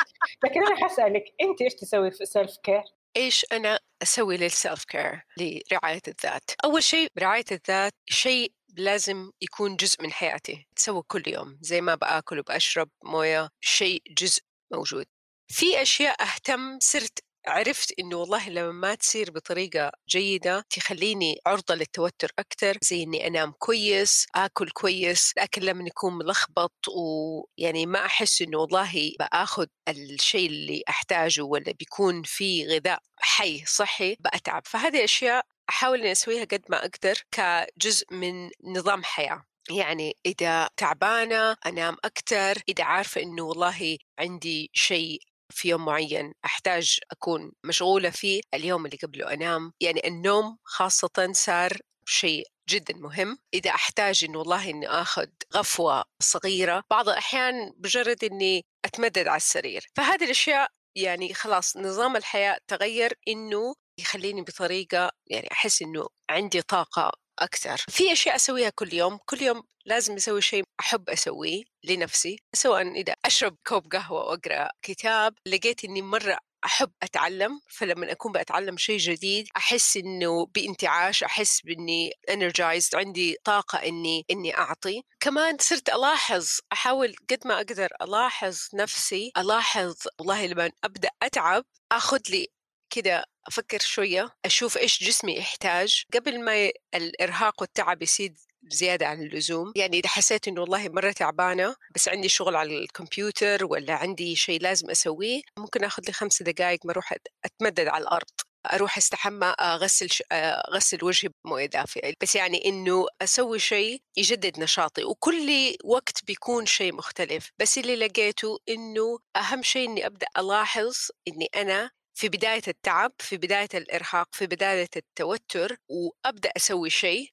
لكن 0.44 0.66
أنا 0.66 0.76
حسألك 0.84 1.24
أنت 1.40 1.62
إيش 1.62 1.74
تسوي 1.74 2.10
في 2.10 2.26
self 2.26 2.56
care؟ 2.62 2.82
إيش 3.16 3.46
أنا 3.52 3.80
أسوي 4.02 4.36
لل 4.36 4.52
self 4.52 4.84
care 4.84 5.22
لرعاية 5.38 6.02
الذات؟ 6.08 6.50
أول 6.64 6.82
شيء 6.82 7.08
رعاية 7.18 7.44
الذات 7.52 7.92
شيء 8.10 8.52
لازم 8.76 9.30
يكون 9.40 9.76
جزء 9.76 10.02
من 10.02 10.12
حياتي. 10.12 10.66
تسوي 10.76 11.02
كل 11.02 11.22
يوم 11.26 11.58
زي 11.60 11.80
ما 11.80 11.94
بآكل 11.94 12.38
وبشرب 12.38 12.88
موية 13.04 13.48
شيء 13.60 14.02
جزء 14.10 14.42
موجود. 14.72 15.06
في 15.50 15.82
أشياء 15.82 16.22
أهتم 16.22 16.78
صرت 16.80 17.18
عرفت 17.48 17.94
إنه 17.98 18.16
والله 18.16 18.48
لما 18.48 18.72
ما 18.72 18.94
تصير 18.94 19.30
بطريقة 19.30 19.92
جيدة 20.08 20.64
تخليني 20.70 21.40
عرضة 21.46 21.74
للتوتر 21.74 22.32
أكثر 22.38 22.78
زي 22.82 23.02
إني 23.02 23.26
أنام 23.26 23.52
كويس 23.58 24.26
آكل 24.34 24.70
كويس 24.70 25.32
لكن 25.38 25.62
لما 25.62 25.86
يكون 25.86 26.18
ملخبط 26.18 26.74
ويعني 26.88 27.86
ما 27.86 28.06
أحس 28.06 28.42
إنه 28.42 28.58
والله 28.58 29.12
بآخذ 29.18 29.66
الشيء 29.88 30.48
اللي 30.48 30.82
أحتاجه 30.88 31.42
ولا 31.42 31.72
بيكون 31.72 32.22
في 32.22 32.66
غذاء 32.66 32.98
حي 33.20 33.64
صحي 33.66 34.16
بأتعب. 34.20 34.62
فهذه 34.66 35.04
أشياء 35.04 35.46
أحاول 35.70 36.00
إني 36.00 36.12
أسويها 36.12 36.44
قد 36.44 36.62
ما 36.68 36.78
أقدر 36.84 37.22
كجزء 37.32 38.14
من 38.14 38.50
نظام 38.64 39.04
حياة. 39.04 39.44
يعني 39.70 40.16
إذا 40.26 40.68
تعبانة 40.76 41.56
أنام 41.66 41.96
أكثر 42.04 42.62
إذا 42.68 42.84
عارفة 42.84 43.22
إنه 43.22 43.42
والله 43.42 43.98
عندي 44.18 44.70
شيء 44.72 45.20
في 45.52 45.68
يوم 45.68 45.84
معين 45.84 46.32
أحتاج 46.44 46.98
أكون 47.12 47.52
مشغولة 47.64 48.10
فيه 48.10 48.40
اليوم 48.54 48.86
اللي 48.86 48.98
قبله 49.02 49.32
أنام. 49.34 49.72
يعني 49.80 50.06
النوم 50.08 50.58
خاصة 50.64 51.30
صار 51.32 51.78
شيء 52.06 52.44
جدا 52.68 52.94
مهم. 52.96 53.38
إذا 53.54 53.70
أحتاج 53.70 54.24
إنه 54.24 54.38
والله 54.38 54.70
إني 54.70 54.88
آخذ 54.88 55.26
غفوة 55.54 56.04
صغيرة 56.22 56.82
بعض 56.90 57.08
الأحيان 57.08 57.72
بجرد 57.76 58.24
إني 58.24 58.64
أتمدد 58.84 59.28
على 59.28 59.36
السرير. 59.36 59.86
فهذه 59.96 60.24
الأشياء 60.24 60.68
يعني 60.96 61.34
خلاص 61.34 61.76
نظام 61.76 62.16
الحياة 62.16 62.58
تغير 62.68 63.12
إنه 63.28 63.74
يخليني 64.00 64.42
بطريقة 64.42 65.10
يعني 65.26 65.48
أحس 65.52 65.82
إنه 65.82 66.06
عندي 66.30 66.62
طاقة 66.62 67.12
أكثر. 67.38 67.84
في 67.88 68.12
أشياء 68.12 68.36
أسويها 68.36 68.70
كل 68.70 68.94
يوم 68.94 69.18
كل 69.26 69.42
يوم 69.42 69.62
لازم 69.86 70.14
أسوي 70.14 70.42
شيء 70.42 70.64
أحب 70.80 71.10
أسويه 71.10 71.62
لنفسي 71.84 72.38
سواء 72.54 72.88
إذا 72.92 73.14
أشرب 73.24 73.56
كوب 73.66 73.92
قهوة 73.92 74.20
وأقرأ 74.24 74.70
كتاب 74.82 75.34
لقيت 75.46 75.84
إني 75.84 76.02
مرة 76.02 76.38
أحب 76.64 76.90
أتعلم 77.02 77.60
فلما 77.68 78.12
أكون 78.12 78.32
بأتعلم 78.32 78.76
شيء 78.76 78.98
جديد 78.98 79.48
أحس 79.56 79.96
إنه 79.96 80.46
بإنتعاش 80.46 81.24
أحس 81.24 81.60
بإني 81.60 82.12
energized 82.30 82.94
عندي 82.94 83.36
طاقة 83.44 83.78
إني 83.78 84.24
إني 84.30 84.56
أعطي. 84.58 85.02
كمان 85.20 85.56
صرت 85.60 85.88
ألاحظ 85.88 86.48
أحاول 86.72 87.14
قد 87.30 87.38
ما 87.46 87.54
أقدر 87.56 87.88
ألاحظ 88.02 88.60
نفسي 88.74 89.32
ألاحظ 89.38 89.96
والله 90.18 90.46
لما 90.46 90.70
أبدأ 90.84 91.10
أتعب 91.22 91.64
أخذ 91.92 92.20
لي 92.30 92.48
كده 92.90 93.24
أفكر 93.48 93.78
شوية 93.80 94.30
أشوف 94.44 94.78
إيش 94.78 95.02
جسمي 95.04 95.36
يحتاج. 95.36 96.02
قبل 96.14 96.44
ما 96.44 96.70
الإرهاق 96.94 97.60
والتعب 97.60 98.02
يصير 98.02 98.32
زيادة 98.70 99.06
عن 99.06 99.22
اللزوم 99.22 99.72
يعني 99.76 99.98
إذا 99.98 100.08
حسيت 100.08 100.48
إنه 100.48 100.60
والله 100.60 100.88
مرة 100.88 101.12
تعبانة 101.12 101.74
بس 101.94 102.08
عندي 102.08 102.28
شغل 102.28 102.56
على 102.56 102.78
الكمبيوتر 102.78 103.64
ولا 103.64 103.94
عندي 103.94 104.36
شيء 104.36 104.60
لازم 104.60 104.90
أسويه 104.90 105.40
ممكن 105.58 105.84
أخذ 105.84 106.02
لي 106.06 106.12
خمس 106.12 106.42
دقائق 106.42 106.86
ما 106.86 106.92
أروح 106.92 107.14
أتمدد 107.44 107.86
على 107.88 108.02
الأرض. 108.02 108.26
أروح 108.72 108.96
أستحمى 108.96 109.54
أغسل 109.60 110.10
ش... 110.10 110.22
أغسل 110.32 111.04
وجهي 111.04 111.30
بموية 111.44 111.66
دافئه 111.66 112.14
بس 112.22 112.34
يعني 112.36 112.66
إنه 112.66 113.06
أسوي 113.22 113.58
شيء 113.58 114.02
يجدد 114.16 114.60
نشاطي 114.60 115.04
وكل 115.04 115.76
وقت 115.84 116.24
بيكون 116.26 116.66
شيء 116.66 116.92
مختلف. 116.94 117.50
بس 117.58 117.78
اللي 117.78 117.96
لقيته 117.96 118.58
إنه 118.68 119.18
أهم 119.36 119.62
شيء 119.62 119.88
إني 119.88 120.06
أبدأ 120.06 120.26
ألاحظ 120.38 120.96
إني 121.28 121.48
أنا 121.56 121.90
في 122.18 122.28
بداية 122.28 122.62
التعب 122.68 123.12
في 123.18 123.36
بداية 123.36 123.68
الإرهاق 123.74 124.28
في 124.34 124.46
بداية 124.46 124.88
التوتر 124.96 125.76
وأبدأ 125.88 126.50
أسوي 126.56 126.90
شيء. 126.90 127.28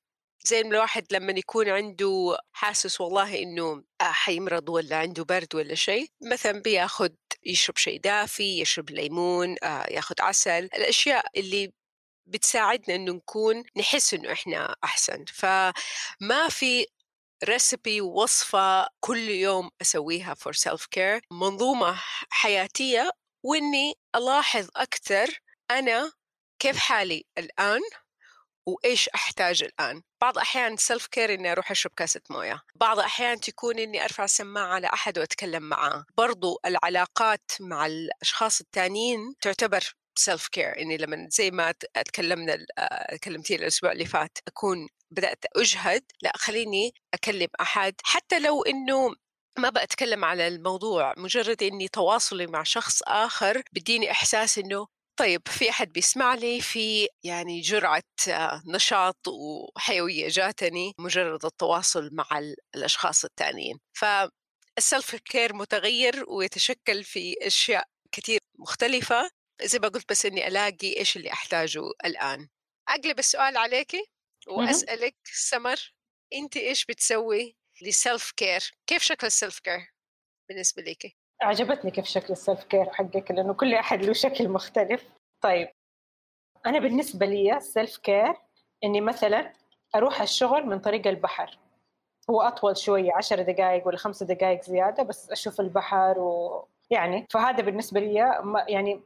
زي 0.45 0.61
الواحد 0.61 1.05
لما 1.11 1.31
يكون 1.31 1.69
عنده 1.69 2.37
حاسس 2.53 3.01
والله 3.01 3.41
إنه 3.41 3.83
حيمرض 4.01 4.69
ولا 4.69 4.97
عنده 4.97 5.23
برد 5.23 5.55
ولا 5.55 5.75
شيء 5.75 6.07
مثلا 6.31 6.61
بياخذ 6.61 7.09
يشرب 7.45 7.77
شيء 7.77 7.99
دافي 7.99 8.61
يشرب 8.61 8.89
ليمون 8.89 9.55
ياخذ 9.91 10.15
عسل. 10.21 10.63
الأشياء 10.63 11.25
اللي 11.39 11.73
بتساعدنا 12.25 12.95
إنه 12.95 13.11
نكون 13.13 13.63
نحس 13.77 14.13
إنه 14.13 14.31
إحنا 14.31 14.75
أحسن. 14.83 15.25
فما 15.25 16.49
في 16.49 16.85
recipe 17.43 18.01
وصفة 18.01 18.87
كل 18.99 19.29
يوم 19.29 19.69
أسويها 19.81 20.33
for 20.33 20.53
self 20.53 20.85
care 20.85 21.21
منظومة 21.31 22.01
حياتية 22.29 23.11
وإني 23.45 23.93
ألاحظ 24.15 24.67
أكثر 24.75 25.41
أنا 25.71 26.11
كيف 26.59 26.77
حالي 26.77 27.25
الآن 27.37 27.81
وإيش 28.67 29.09
أحتاج 29.09 29.63
الآن. 29.63 30.01
بعض 30.21 30.37
الاحيان 30.37 30.77
self 30.77 31.07
care 31.07 31.33
إني 31.33 31.51
أروح 31.51 31.71
أشرب 31.71 31.91
كاسة 31.97 32.21
موية. 32.29 32.61
بعض 32.75 32.99
الاحيان 32.99 33.39
تكون 33.39 33.79
إني 33.79 34.03
أرفع 34.03 34.23
السماعه 34.23 34.67
على 34.73 34.87
أحد 34.87 35.19
وأتكلم 35.19 35.63
معاه. 35.63 36.05
برضو 36.17 36.59
العلاقات 36.65 37.51
مع 37.59 37.85
الأشخاص 37.85 38.61
الثانيين 38.61 39.35
تعتبر 39.41 39.95
self 40.15 40.47
care 40.47 40.81
إني 40.81 40.97
لما 40.97 41.27
زي 41.29 41.51
ما 41.51 41.71
تكلمنا 42.05 42.65
كلمتي 43.23 43.55
الأسبوع 43.55 43.91
اللي 43.91 44.05
فات 44.05 44.37
أكون 44.47 44.87
بدأت 45.11 45.45
أجهد 45.55 46.03
لا 46.21 46.31
خليني 46.35 46.93
أكلم 47.13 47.47
أحد. 47.61 47.95
حتى 48.03 48.39
لو 48.39 48.63
إنه 48.63 49.15
ما 49.59 49.69
بأتكلم 49.69 50.25
على 50.25 50.47
الموضوع 50.47 51.13
مجرد 51.17 51.63
إني 51.63 51.87
تواصلي 51.87 52.47
مع 52.47 52.63
شخص 52.63 53.01
آخر 53.03 53.61
بديني 53.73 54.11
إحساس 54.11 54.57
إنه 54.57 54.87
طيب 55.19 55.41
في 55.47 55.69
أحد 55.69 55.93
بيسمع 55.93 56.33
لي 56.33 56.61
في 56.61 57.07
يعني 57.23 57.61
جرعة 57.61 58.03
نشاط 58.67 59.27
وحيوية 59.27 60.27
جاتني 60.27 60.93
مجرد 60.99 61.45
التواصل 61.45 62.09
مع 62.11 62.39
الأشخاص 62.75 63.25
التانيين. 63.25 63.79
فالسلف 63.93 65.15
كير 65.15 65.55
متغير 65.55 66.25
ويتشكل 66.27 67.03
في 67.03 67.35
أشياء 67.41 67.87
كثير 68.11 68.39
مختلفة. 68.59 69.29
زي 69.63 69.79
ما 69.79 69.87
قلت 69.87 70.09
بس 70.09 70.25
إني 70.25 70.47
ألاقي 70.47 70.97
إيش 70.97 71.17
اللي 71.17 71.31
أحتاجه 71.33 71.81
الآن. 72.05 72.49
أقلب 72.89 73.19
السؤال 73.19 73.57
عليكي 73.57 74.05
وأسألك 74.47 75.15
سمر 75.33 75.93
أنت 76.33 76.57
إيش 76.57 76.85
بتسوي 76.85 77.55
ل 77.81 77.91
self 77.91 78.31
care 78.31 78.71
كيف 78.87 79.03
شكل 79.03 79.27
ال 79.27 79.34
self 79.34 79.59
care 79.59 79.93
بالنسبة 80.49 80.81
لك؟ 80.81 81.15
عجبتني 81.41 81.91
كيف 81.91 82.05
شكل 82.05 82.33
ال 82.33 82.39
self 82.39 82.63
care 82.63 82.85
حقك 82.93 83.31
لأنه 83.31 83.53
كل 83.53 83.73
أحد 83.73 84.01
له 84.05 84.13
شكل 84.13 84.49
مختلف. 84.49 85.09
طيب 85.41 85.67
أنا 86.65 86.79
بالنسبة 86.79 87.25
لي 87.25 87.57
ال 87.57 87.65
self 87.65 87.97
care 87.97 88.33
إني 88.83 89.01
مثلا 89.01 89.53
أروح 89.95 90.21
الشغل 90.21 90.65
من 90.65 90.79
طريق 90.79 91.07
البحر. 91.07 91.59
هو 92.29 92.41
أطول 92.41 92.77
شوية 92.77 93.11
عشر 93.15 93.41
دقائق 93.41 93.87
ولا 93.87 93.97
خمسة 93.97 94.25
دقائق 94.25 94.63
زيادة 94.63 95.03
بس 95.03 95.31
أشوف 95.31 95.59
البحر 95.59 96.19
ويعني 96.19 97.27
فهذا 97.29 97.61
بالنسبة 97.61 97.99
لي 97.99 98.13
يعني 98.67 99.01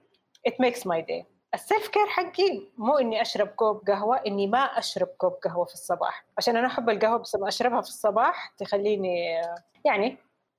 it 0.49 0.53
makes 0.53 0.79
my 0.79 1.01
day. 1.01 1.38
ال 1.53 1.60
self 1.60 1.87
care 1.87 2.07
حقي 2.07 2.61
مو 2.77 2.97
إني 2.97 3.21
أشرب 3.21 3.47
كوب 3.47 3.89
قهوة 3.89 4.17
إني 4.27 4.47
ما 4.47 4.59
أشرب 4.59 5.07
كوب 5.07 5.33
قهوة 5.33 5.65
في 5.65 5.73
الصباح. 5.73 6.25
عشان 6.37 6.57
أنا 6.57 6.67
أحب 6.67 6.89
القهوة 6.89 7.17
بس 7.17 7.35
لما 7.35 7.47
أشربها 7.47 7.81
في 7.81 7.87
الصباح 7.87 8.53
تخليني 8.57 9.41
يعني 9.85 10.17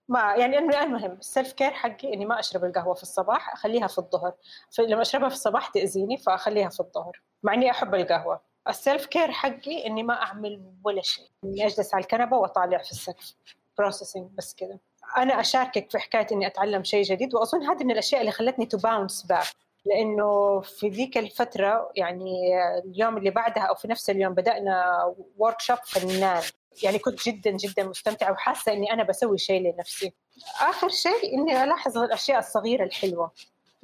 ما 0.08 0.34
يعني 0.34 0.58
المهم 0.58 1.12
ال 1.12 1.20
self 1.20 1.52
care 1.52 1.70
حقي 1.70 2.14
إني 2.14 2.26
ما 2.26 2.40
أشرب 2.40 2.64
القهوة 2.64 2.94
في 2.94 3.02
الصباح 3.02 3.52
أخليها 3.52 3.86
في 3.86 3.98
الظهر. 3.98 4.32
لما 4.78 5.02
أشربها 5.02 5.28
في 5.28 5.34
الصباح 5.34 5.68
تأذيني 5.68 6.16
فأخليها 6.16 6.68
في 6.68 6.80
الظهر 6.80 7.20
مع 7.42 7.54
إني 7.54 7.70
أحب 7.70 7.94
القهوة. 7.94 8.40
ال 8.68 8.76
self 8.76 9.06
care 9.06 9.30
حقي 9.32 9.86
إني 9.86 10.02
ما 10.02 10.22
أعمل 10.22 10.72
ولا 10.84 11.02
شيء. 11.02 11.28
إني 11.44 11.66
أجلس 11.66 11.94
على 11.94 12.02
الكنبة 12.02 12.36
وأطالع 12.36 12.78
في 12.78 12.90
السقف 12.90 13.34
processing 13.78 14.30
بس 14.34 14.54
كذا 14.54 14.78
أنا 15.18 15.40
أشاركك 15.40 15.90
في 15.90 15.98
حكاية 15.98 16.26
إني 16.32 16.46
أتعلم 16.46 16.84
شيء 16.84 17.02
جديد 17.02 17.34
وأظن 17.34 17.62
هذه 17.62 17.84
من 17.84 17.90
الأشياء 17.90 18.20
اللي 18.20 18.32
خلتني 18.32 18.66
to 18.66 18.78
bounce 18.78 19.22
back 19.22 19.46
لأنه 19.84 20.60
في 20.60 20.88
ذيك 20.88 21.18
الفترة 21.18 21.92
يعني 21.96 22.40
اليوم 22.84 23.16
اللي 23.16 23.30
بعدها 23.30 23.62
أو 23.62 23.74
في 23.74 23.88
نفس 23.88 24.10
اليوم 24.10 24.34
بدأنا 24.34 25.04
ورك 25.38 25.60
شوب 25.60 25.78
فنان 25.84 26.42
يعني 26.82 26.98
كنت 26.98 27.28
جدا 27.28 27.50
جدا 27.50 27.84
مستمتعة 27.84 28.32
وحاسة 28.32 28.72
إني 28.72 28.92
أنا 28.92 29.02
بسوي 29.02 29.38
شيء 29.38 29.60
لنفسي. 29.74 30.12
آخر 30.60 30.88
شيء 30.88 31.34
إني 31.34 31.64
ألاحظ 31.64 31.98
الأشياء 31.98 32.38
الصغيرة 32.38 32.84
الحلوة. 32.84 33.32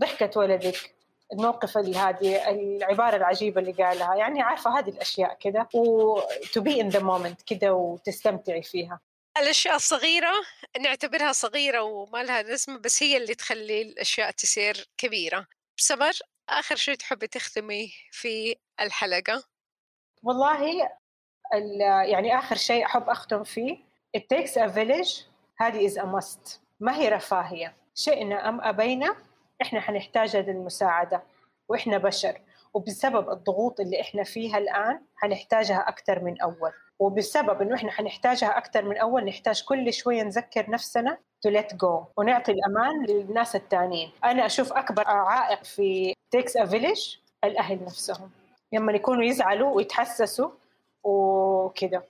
ضحكة 0.01 0.41
ولدك 0.41 0.95
الموقف 1.33 1.79
هذه 1.79 2.51
العبارة 2.51 3.17
العجيبة 3.17 3.61
اللي 3.61 3.73
قالها. 3.73 4.15
يعني 4.15 4.43
عارفة 4.43 4.79
هذه 4.79 4.89
الأشياء 4.89 5.37
كده 5.41 5.69
و 5.75 6.21
to 6.21 6.61
be 6.61 6.83
in 6.83 6.97
the 6.97 7.01
moment 7.01 7.45
كده 7.47 7.75
وتستمتعي 7.75 8.63
فيها. 8.63 9.01
الأشياء 9.39 9.77
الصغيرة 9.77 10.33
نعتبرها 10.81 11.33
صغيرة 11.33 11.83
وما 11.83 12.23
لها 12.23 12.43
لازمة 12.43 12.79
بس 12.79 13.03
هي 13.03 13.17
اللي 13.17 13.35
تخلي 13.35 13.83
الأشياء 13.83 14.31
تصير 14.31 14.89
كبيرة. 14.99 15.47
سمر 15.77 16.13
آخر 16.49 16.77
شيء 16.77 16.95
تحبي 16.95 17.27
تختمي 17.27 17.93
في 18.13 18.57
الحلقة؟ 18.81 19.45
والله 20.23 20.89
يعني 22.05 22.39
آخر 22.39 22.57
شيء 22.57 22.85
أحب 22.87 23.09
أختم 23.09 23.45
فيه 23.45 23.77
it 24.17 24.21
takes 24.21 24.51
a 24.53 24.69
village 24.69 25.25
هذه 25.61 25.89
is 25.89 25.97
a 25.97 26.05
must. 26.07 26.59
ما 26.81 26.97
هي 26.97 27.09
رفاهية. 27.09 27.77
شئنا 27.95 28.49
أم 28.49 28.61
أبينا 28.61 29.17
إحنا 29.63 29.81
حنحتاج 29.81 30.37
هذه 30.37 30.51
المساعدة 30.51 31.23
وإحنا 31.69 31.99
بشر. 31.99 32.41
وبسبب 32.77 33.31
الضغوط 33.31 33.81
اللي 33.81 34.01
إحنا 34.01 34.25
فيها 34.25 34.59
الآن 34.59 35.01
حنحتاجها 35.17 35.89
أكثر 35.89 36.25
من 36.25 36.41
أول. 36.41 36.73
وبسبب 36.99 37.63
إنه 37.63 37.75
إحنا 37.75 37.91
حنحتاجها 37.91 38.59
أكثر 38.59 38.85
من 38.85 38.97
أول 38.99 39.25
نحتاج 39.25 39.65
كل 39.65 39.93
شوية 39.93 40.23
نذكر 40.23 40.71
نفسنا 40.71 41.19
to 41.47 41.51
let 41.51 41.77
go 41.77 42.05
ونعطي 42.17 42.53
الأمان 42.53 43.07
للناس 43.07 43.57
التانيين. 43.57 44.11
أنا 44.25 44.47
أشوف 44.47 44.73
أكبر 44.73 45.05
عائق 45.09 45.65
في 45.65 46.15
takes 46.37 46.63
a 46.63 46.67
village 46.71 47.19
الأهل 47.45 47.85
نفسهم. 47.85 48.31
لما 48.73 48.93
يكونوا 48.93 49.25
يزعلوا 49.25 49.75
ويتحسسوا 49.75 50.51
وكذا 51.05 52.03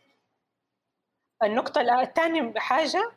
النقطة 1.43 2.01
الثانية 2.03 2.53
حاجة 2.57 3.11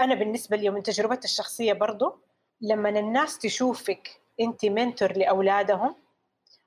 أنا 0.00 0.14
بالنسبة 0.14 0.56
لي 0.56 0.70
من 0.70 0.82
تجربتي 0.82 1.24
الشخصية 1.24 1.72
برضو 1.72 2.18
لما 2.60 2.88
الناس 2.88 3.38
تشوفك 3.38 4.20
أنت 4.40 4.64
mentor 4.66 5.12
لأولادهم 5.16 5.94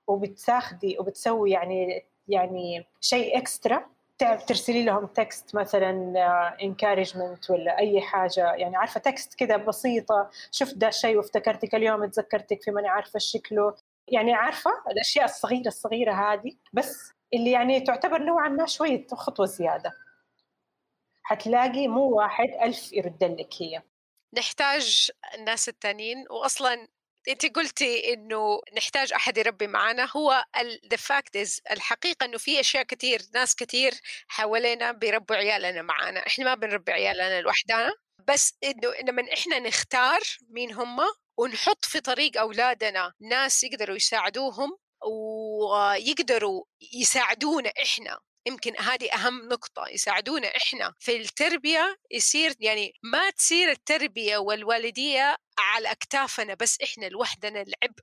وبتاخدي 0.07 0.97
وبتسوي 0.99 1.51
يعني 1.51 2.05
يعني 2.27 2.85
شيء 3.01 3.37
extra 3.37 3.85
ترسلي 4.19 4.83
لهم 4.83 5.05
text 5.05 5.55
مثلا 5.55 5.91
encouragement 6.63 7.49
ولا 7.49 7.77
أي 7.77 8.01
حاجة. 8.01 8.53
يعني 8.53 8.75
عارفة 8.77 8.99
text 8.99 9.33
كذا 9.33 9.57
بسيطة. 9.57 10.29
شفت 10.51 10.77
ده 10.77 10.87
الشيء 10.87 11.17
وافتكرتك 11.17 11.75
اليوم 11.75 12.05
تذكرتك 12.05 12.61
في 12.61 12.71
ماني 12.71 12.87
عارفة 12.87 13.19
شكله. 13.19 13.75
يعني 14.07 14.33
عارفة 14.33 14.71
الأشياء 14.91 15.25
الصغيرة 15.25 15.67
الصغيرة 15.67 16.13
هذه. 16.13 16.51
بس 16.73 17.11
اللي 17.33 17.51
يعني 17.51 17.79
تعتبر 17.79 18.17
نوعا 18.17 18.49
ما 18.49 18.65
شوية 18.65 19.07
خطوة 19.11 19.45
زيادة. 19.45 19.93
حتلاقي 21.23 21.87
مو 21.87 22.09
واحد 22.17 22.49
ألف 22.61 22.93
يرد 22.93 23.23
لك 23.23 23.53
هي. 23.61 23.81
نحتاج 24.37 25.11
الناس 25.35 25.69
التانيين. 25.69 26.25
واصلا 26.29 26.87
انت 27.27 27.45
قلتي 27.55 28.13
إنه 28.13 28.61
نحتاج 28.77 29.13
أحد 29.13 29.37
يربي 29.37 29.67
معنا 29.67 30.09
هو 30.17 30.45
the 30.91 30.97
fact 30.97 31.35
is 31.35 31.61
الحقيقة 31.71 32.25
إنه 32.25 32.37
في 32.37 32.59
أشياء 32.59 32.83
كثير 32.83 33.21
ناس 33.33 33.55
كثير 33.55 33.93
حوالينا 34.27 34.91
بيربوا 34.91 35.35
عيالنا 35.35 35.81
معنا 35.81 36.27
إحنا 36.27 36.45
ما 36.45 36.55
بنربي 36.55 36.91
عيالنا 36.91 37.41
لوحدنا 37.41 37.93
بس 38.27 38.53
إنه 38.63 38.93
لما 39.03 39.33
إحنا 39.33 39.59
نختار 39.59 40.19
مين 40.49 40.73
هم 40.73 40.97
ونحط 41.37 41.85
في 41.85 41.99
طريق 41.99 42.39
أولادنا 42.39 43.13
ناس 43.21 43.63
يقدروا 43.63 43.95
يساعدوهم 43.95 44.77
ويقدروا 45.05 46.63
يساعدونا 46.93 47.71
إحنا. 47.83 48.19
يمكن 48.47 48.73
هذه 48.79 49.13
أهم 49.13 49.49
نقطة 49.49 49.87
يساعدونا 49.89 50.47
إحنا 50.47 50.93
في 50.99 51.17
التربية 51.17 51.97
يصير 52.11 52.53
يعني 52.59 52.93
ما 53.03 53.29
تصير 53.29 53.69
التربية 53.71 54.37
والوالدية 54.37 55.35
على 55.59 55.91
أكتافنا 55.91 56.53
بس 56.53 56.81
إحنا 56.81 57.05
لوحدنا 57.05 57.61
العبء 57.61 58.01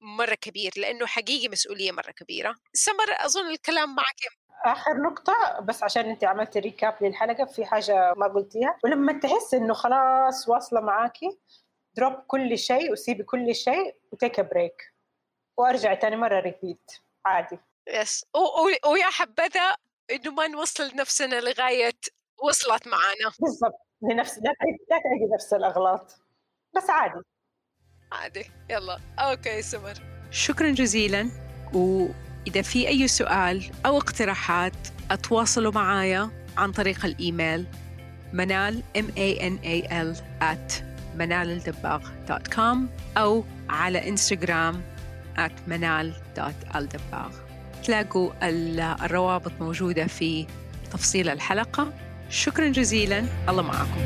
مرة 0.00 0.34
كبير 0.34 0.72
لأنه 0.76 1.06
حقيقي 1.06 1.48
مسؤولية 1.48 1.92
مرة 1.92 2.10
كبيرة. 2.10 2.54
سمر 2.72 3.12
أظن 3.18 3.50
الكلام 3.50 3.94
معك 3.94 4.16
آخر 4.64 4.96
نقطة 4.96 5.60
بس 5.60 5.82
عشان 5.82 6.10
أنت 6.10 6.24
عملت 6.24 6.56
ريكاب 6.56 6.96
للحلقة 7.00 7.44
في 7.44 7.64
حاجة 7.64 8.14
ما 8.16 8.26
قلتيها. 8.26 8.78
ولما 8.84 9.12
تحس 9.12 9.54
إنه 9.54 9.74
خلاص 9.74 10.48
واصلة 10.48 10.80
معاكي 10.80 11.38
drop 11.94 12.14
كل 12.26 12.58
شيء 12.58 12.92
وسيبي 12.92 13.22
كل 13.22 13.54
شيء 13.54 13.96
و 14.12 14.18
take 14.18 14.40
break 14.40 14.94
وأرجعي 15.56 15.96
تاني 15.96 16.16
مرة 16.16 16.40
repeat 16.40 16.90
عادي. 17.24 17.58
yes. 17.92 18.24
ويا 18.86 19.04
حبذا 19.10 19.74
إنه 20.10 20.30
ما 20.30 20.46
نوصل 20.46 20.96
نفسنا 20.96 21.40
لغاية 21.40 21.98
وصلت 22.42 22.88
معانا. 22.88 23.32
بالضبط. 23.40 23.80
لنفس 24.02 24.38
لا 24.38 24.54
تعيدي 25.04 25.34
نفس 25.34 25.52
الأغلاط. 25.52 26.16
بس 26.76 26.90
عادي. 26.90 27.22
عادي. 28.12 28.44
يلا. 28.70 29.00
okay 29.18 29.62
سمر. 29.62 29.94
شكرا 30.30 30.70
جزيلا. 30.70 31.30
وإذا 31.74 32.62
في 32.62 32.88
أي 32.88 33.08
سؤال 33.08 33.70
أو 33.86 33.96
اقتراحات 33.96 34.88
أتواصلوا 35.10 35.72
معايا 35.72 36.30
عن 36.56 36.72
طريق 36.72 37.04
الإيميل 37.04 37.66
منال 38.32 38.82
m 38.96 39.04
a 39.04 39.40
n 39.40 39.64
a 39.64 39.88
l 39.92 40.16
at 40.42 40.82
منالالدباغ.com 41.16 42.76
أو 43.16 43.44
على 43.68 44.08
إنستغرام 44.08 44.82
at 45.38 45.68
منال.الدباغ 45.68 47.41
تلاقوا 47.82 48.30
الروابط 49.04 49.52
موجودة 49.60 50.06
في 50.06 50.46
تفصيل 50.92 51.28
الحلقة. 51.28 51.92
شكرا 52.30 52.68
جزيلا. 52.68 53.24
الله 53.48 53.62
معكم. 53.62 54.00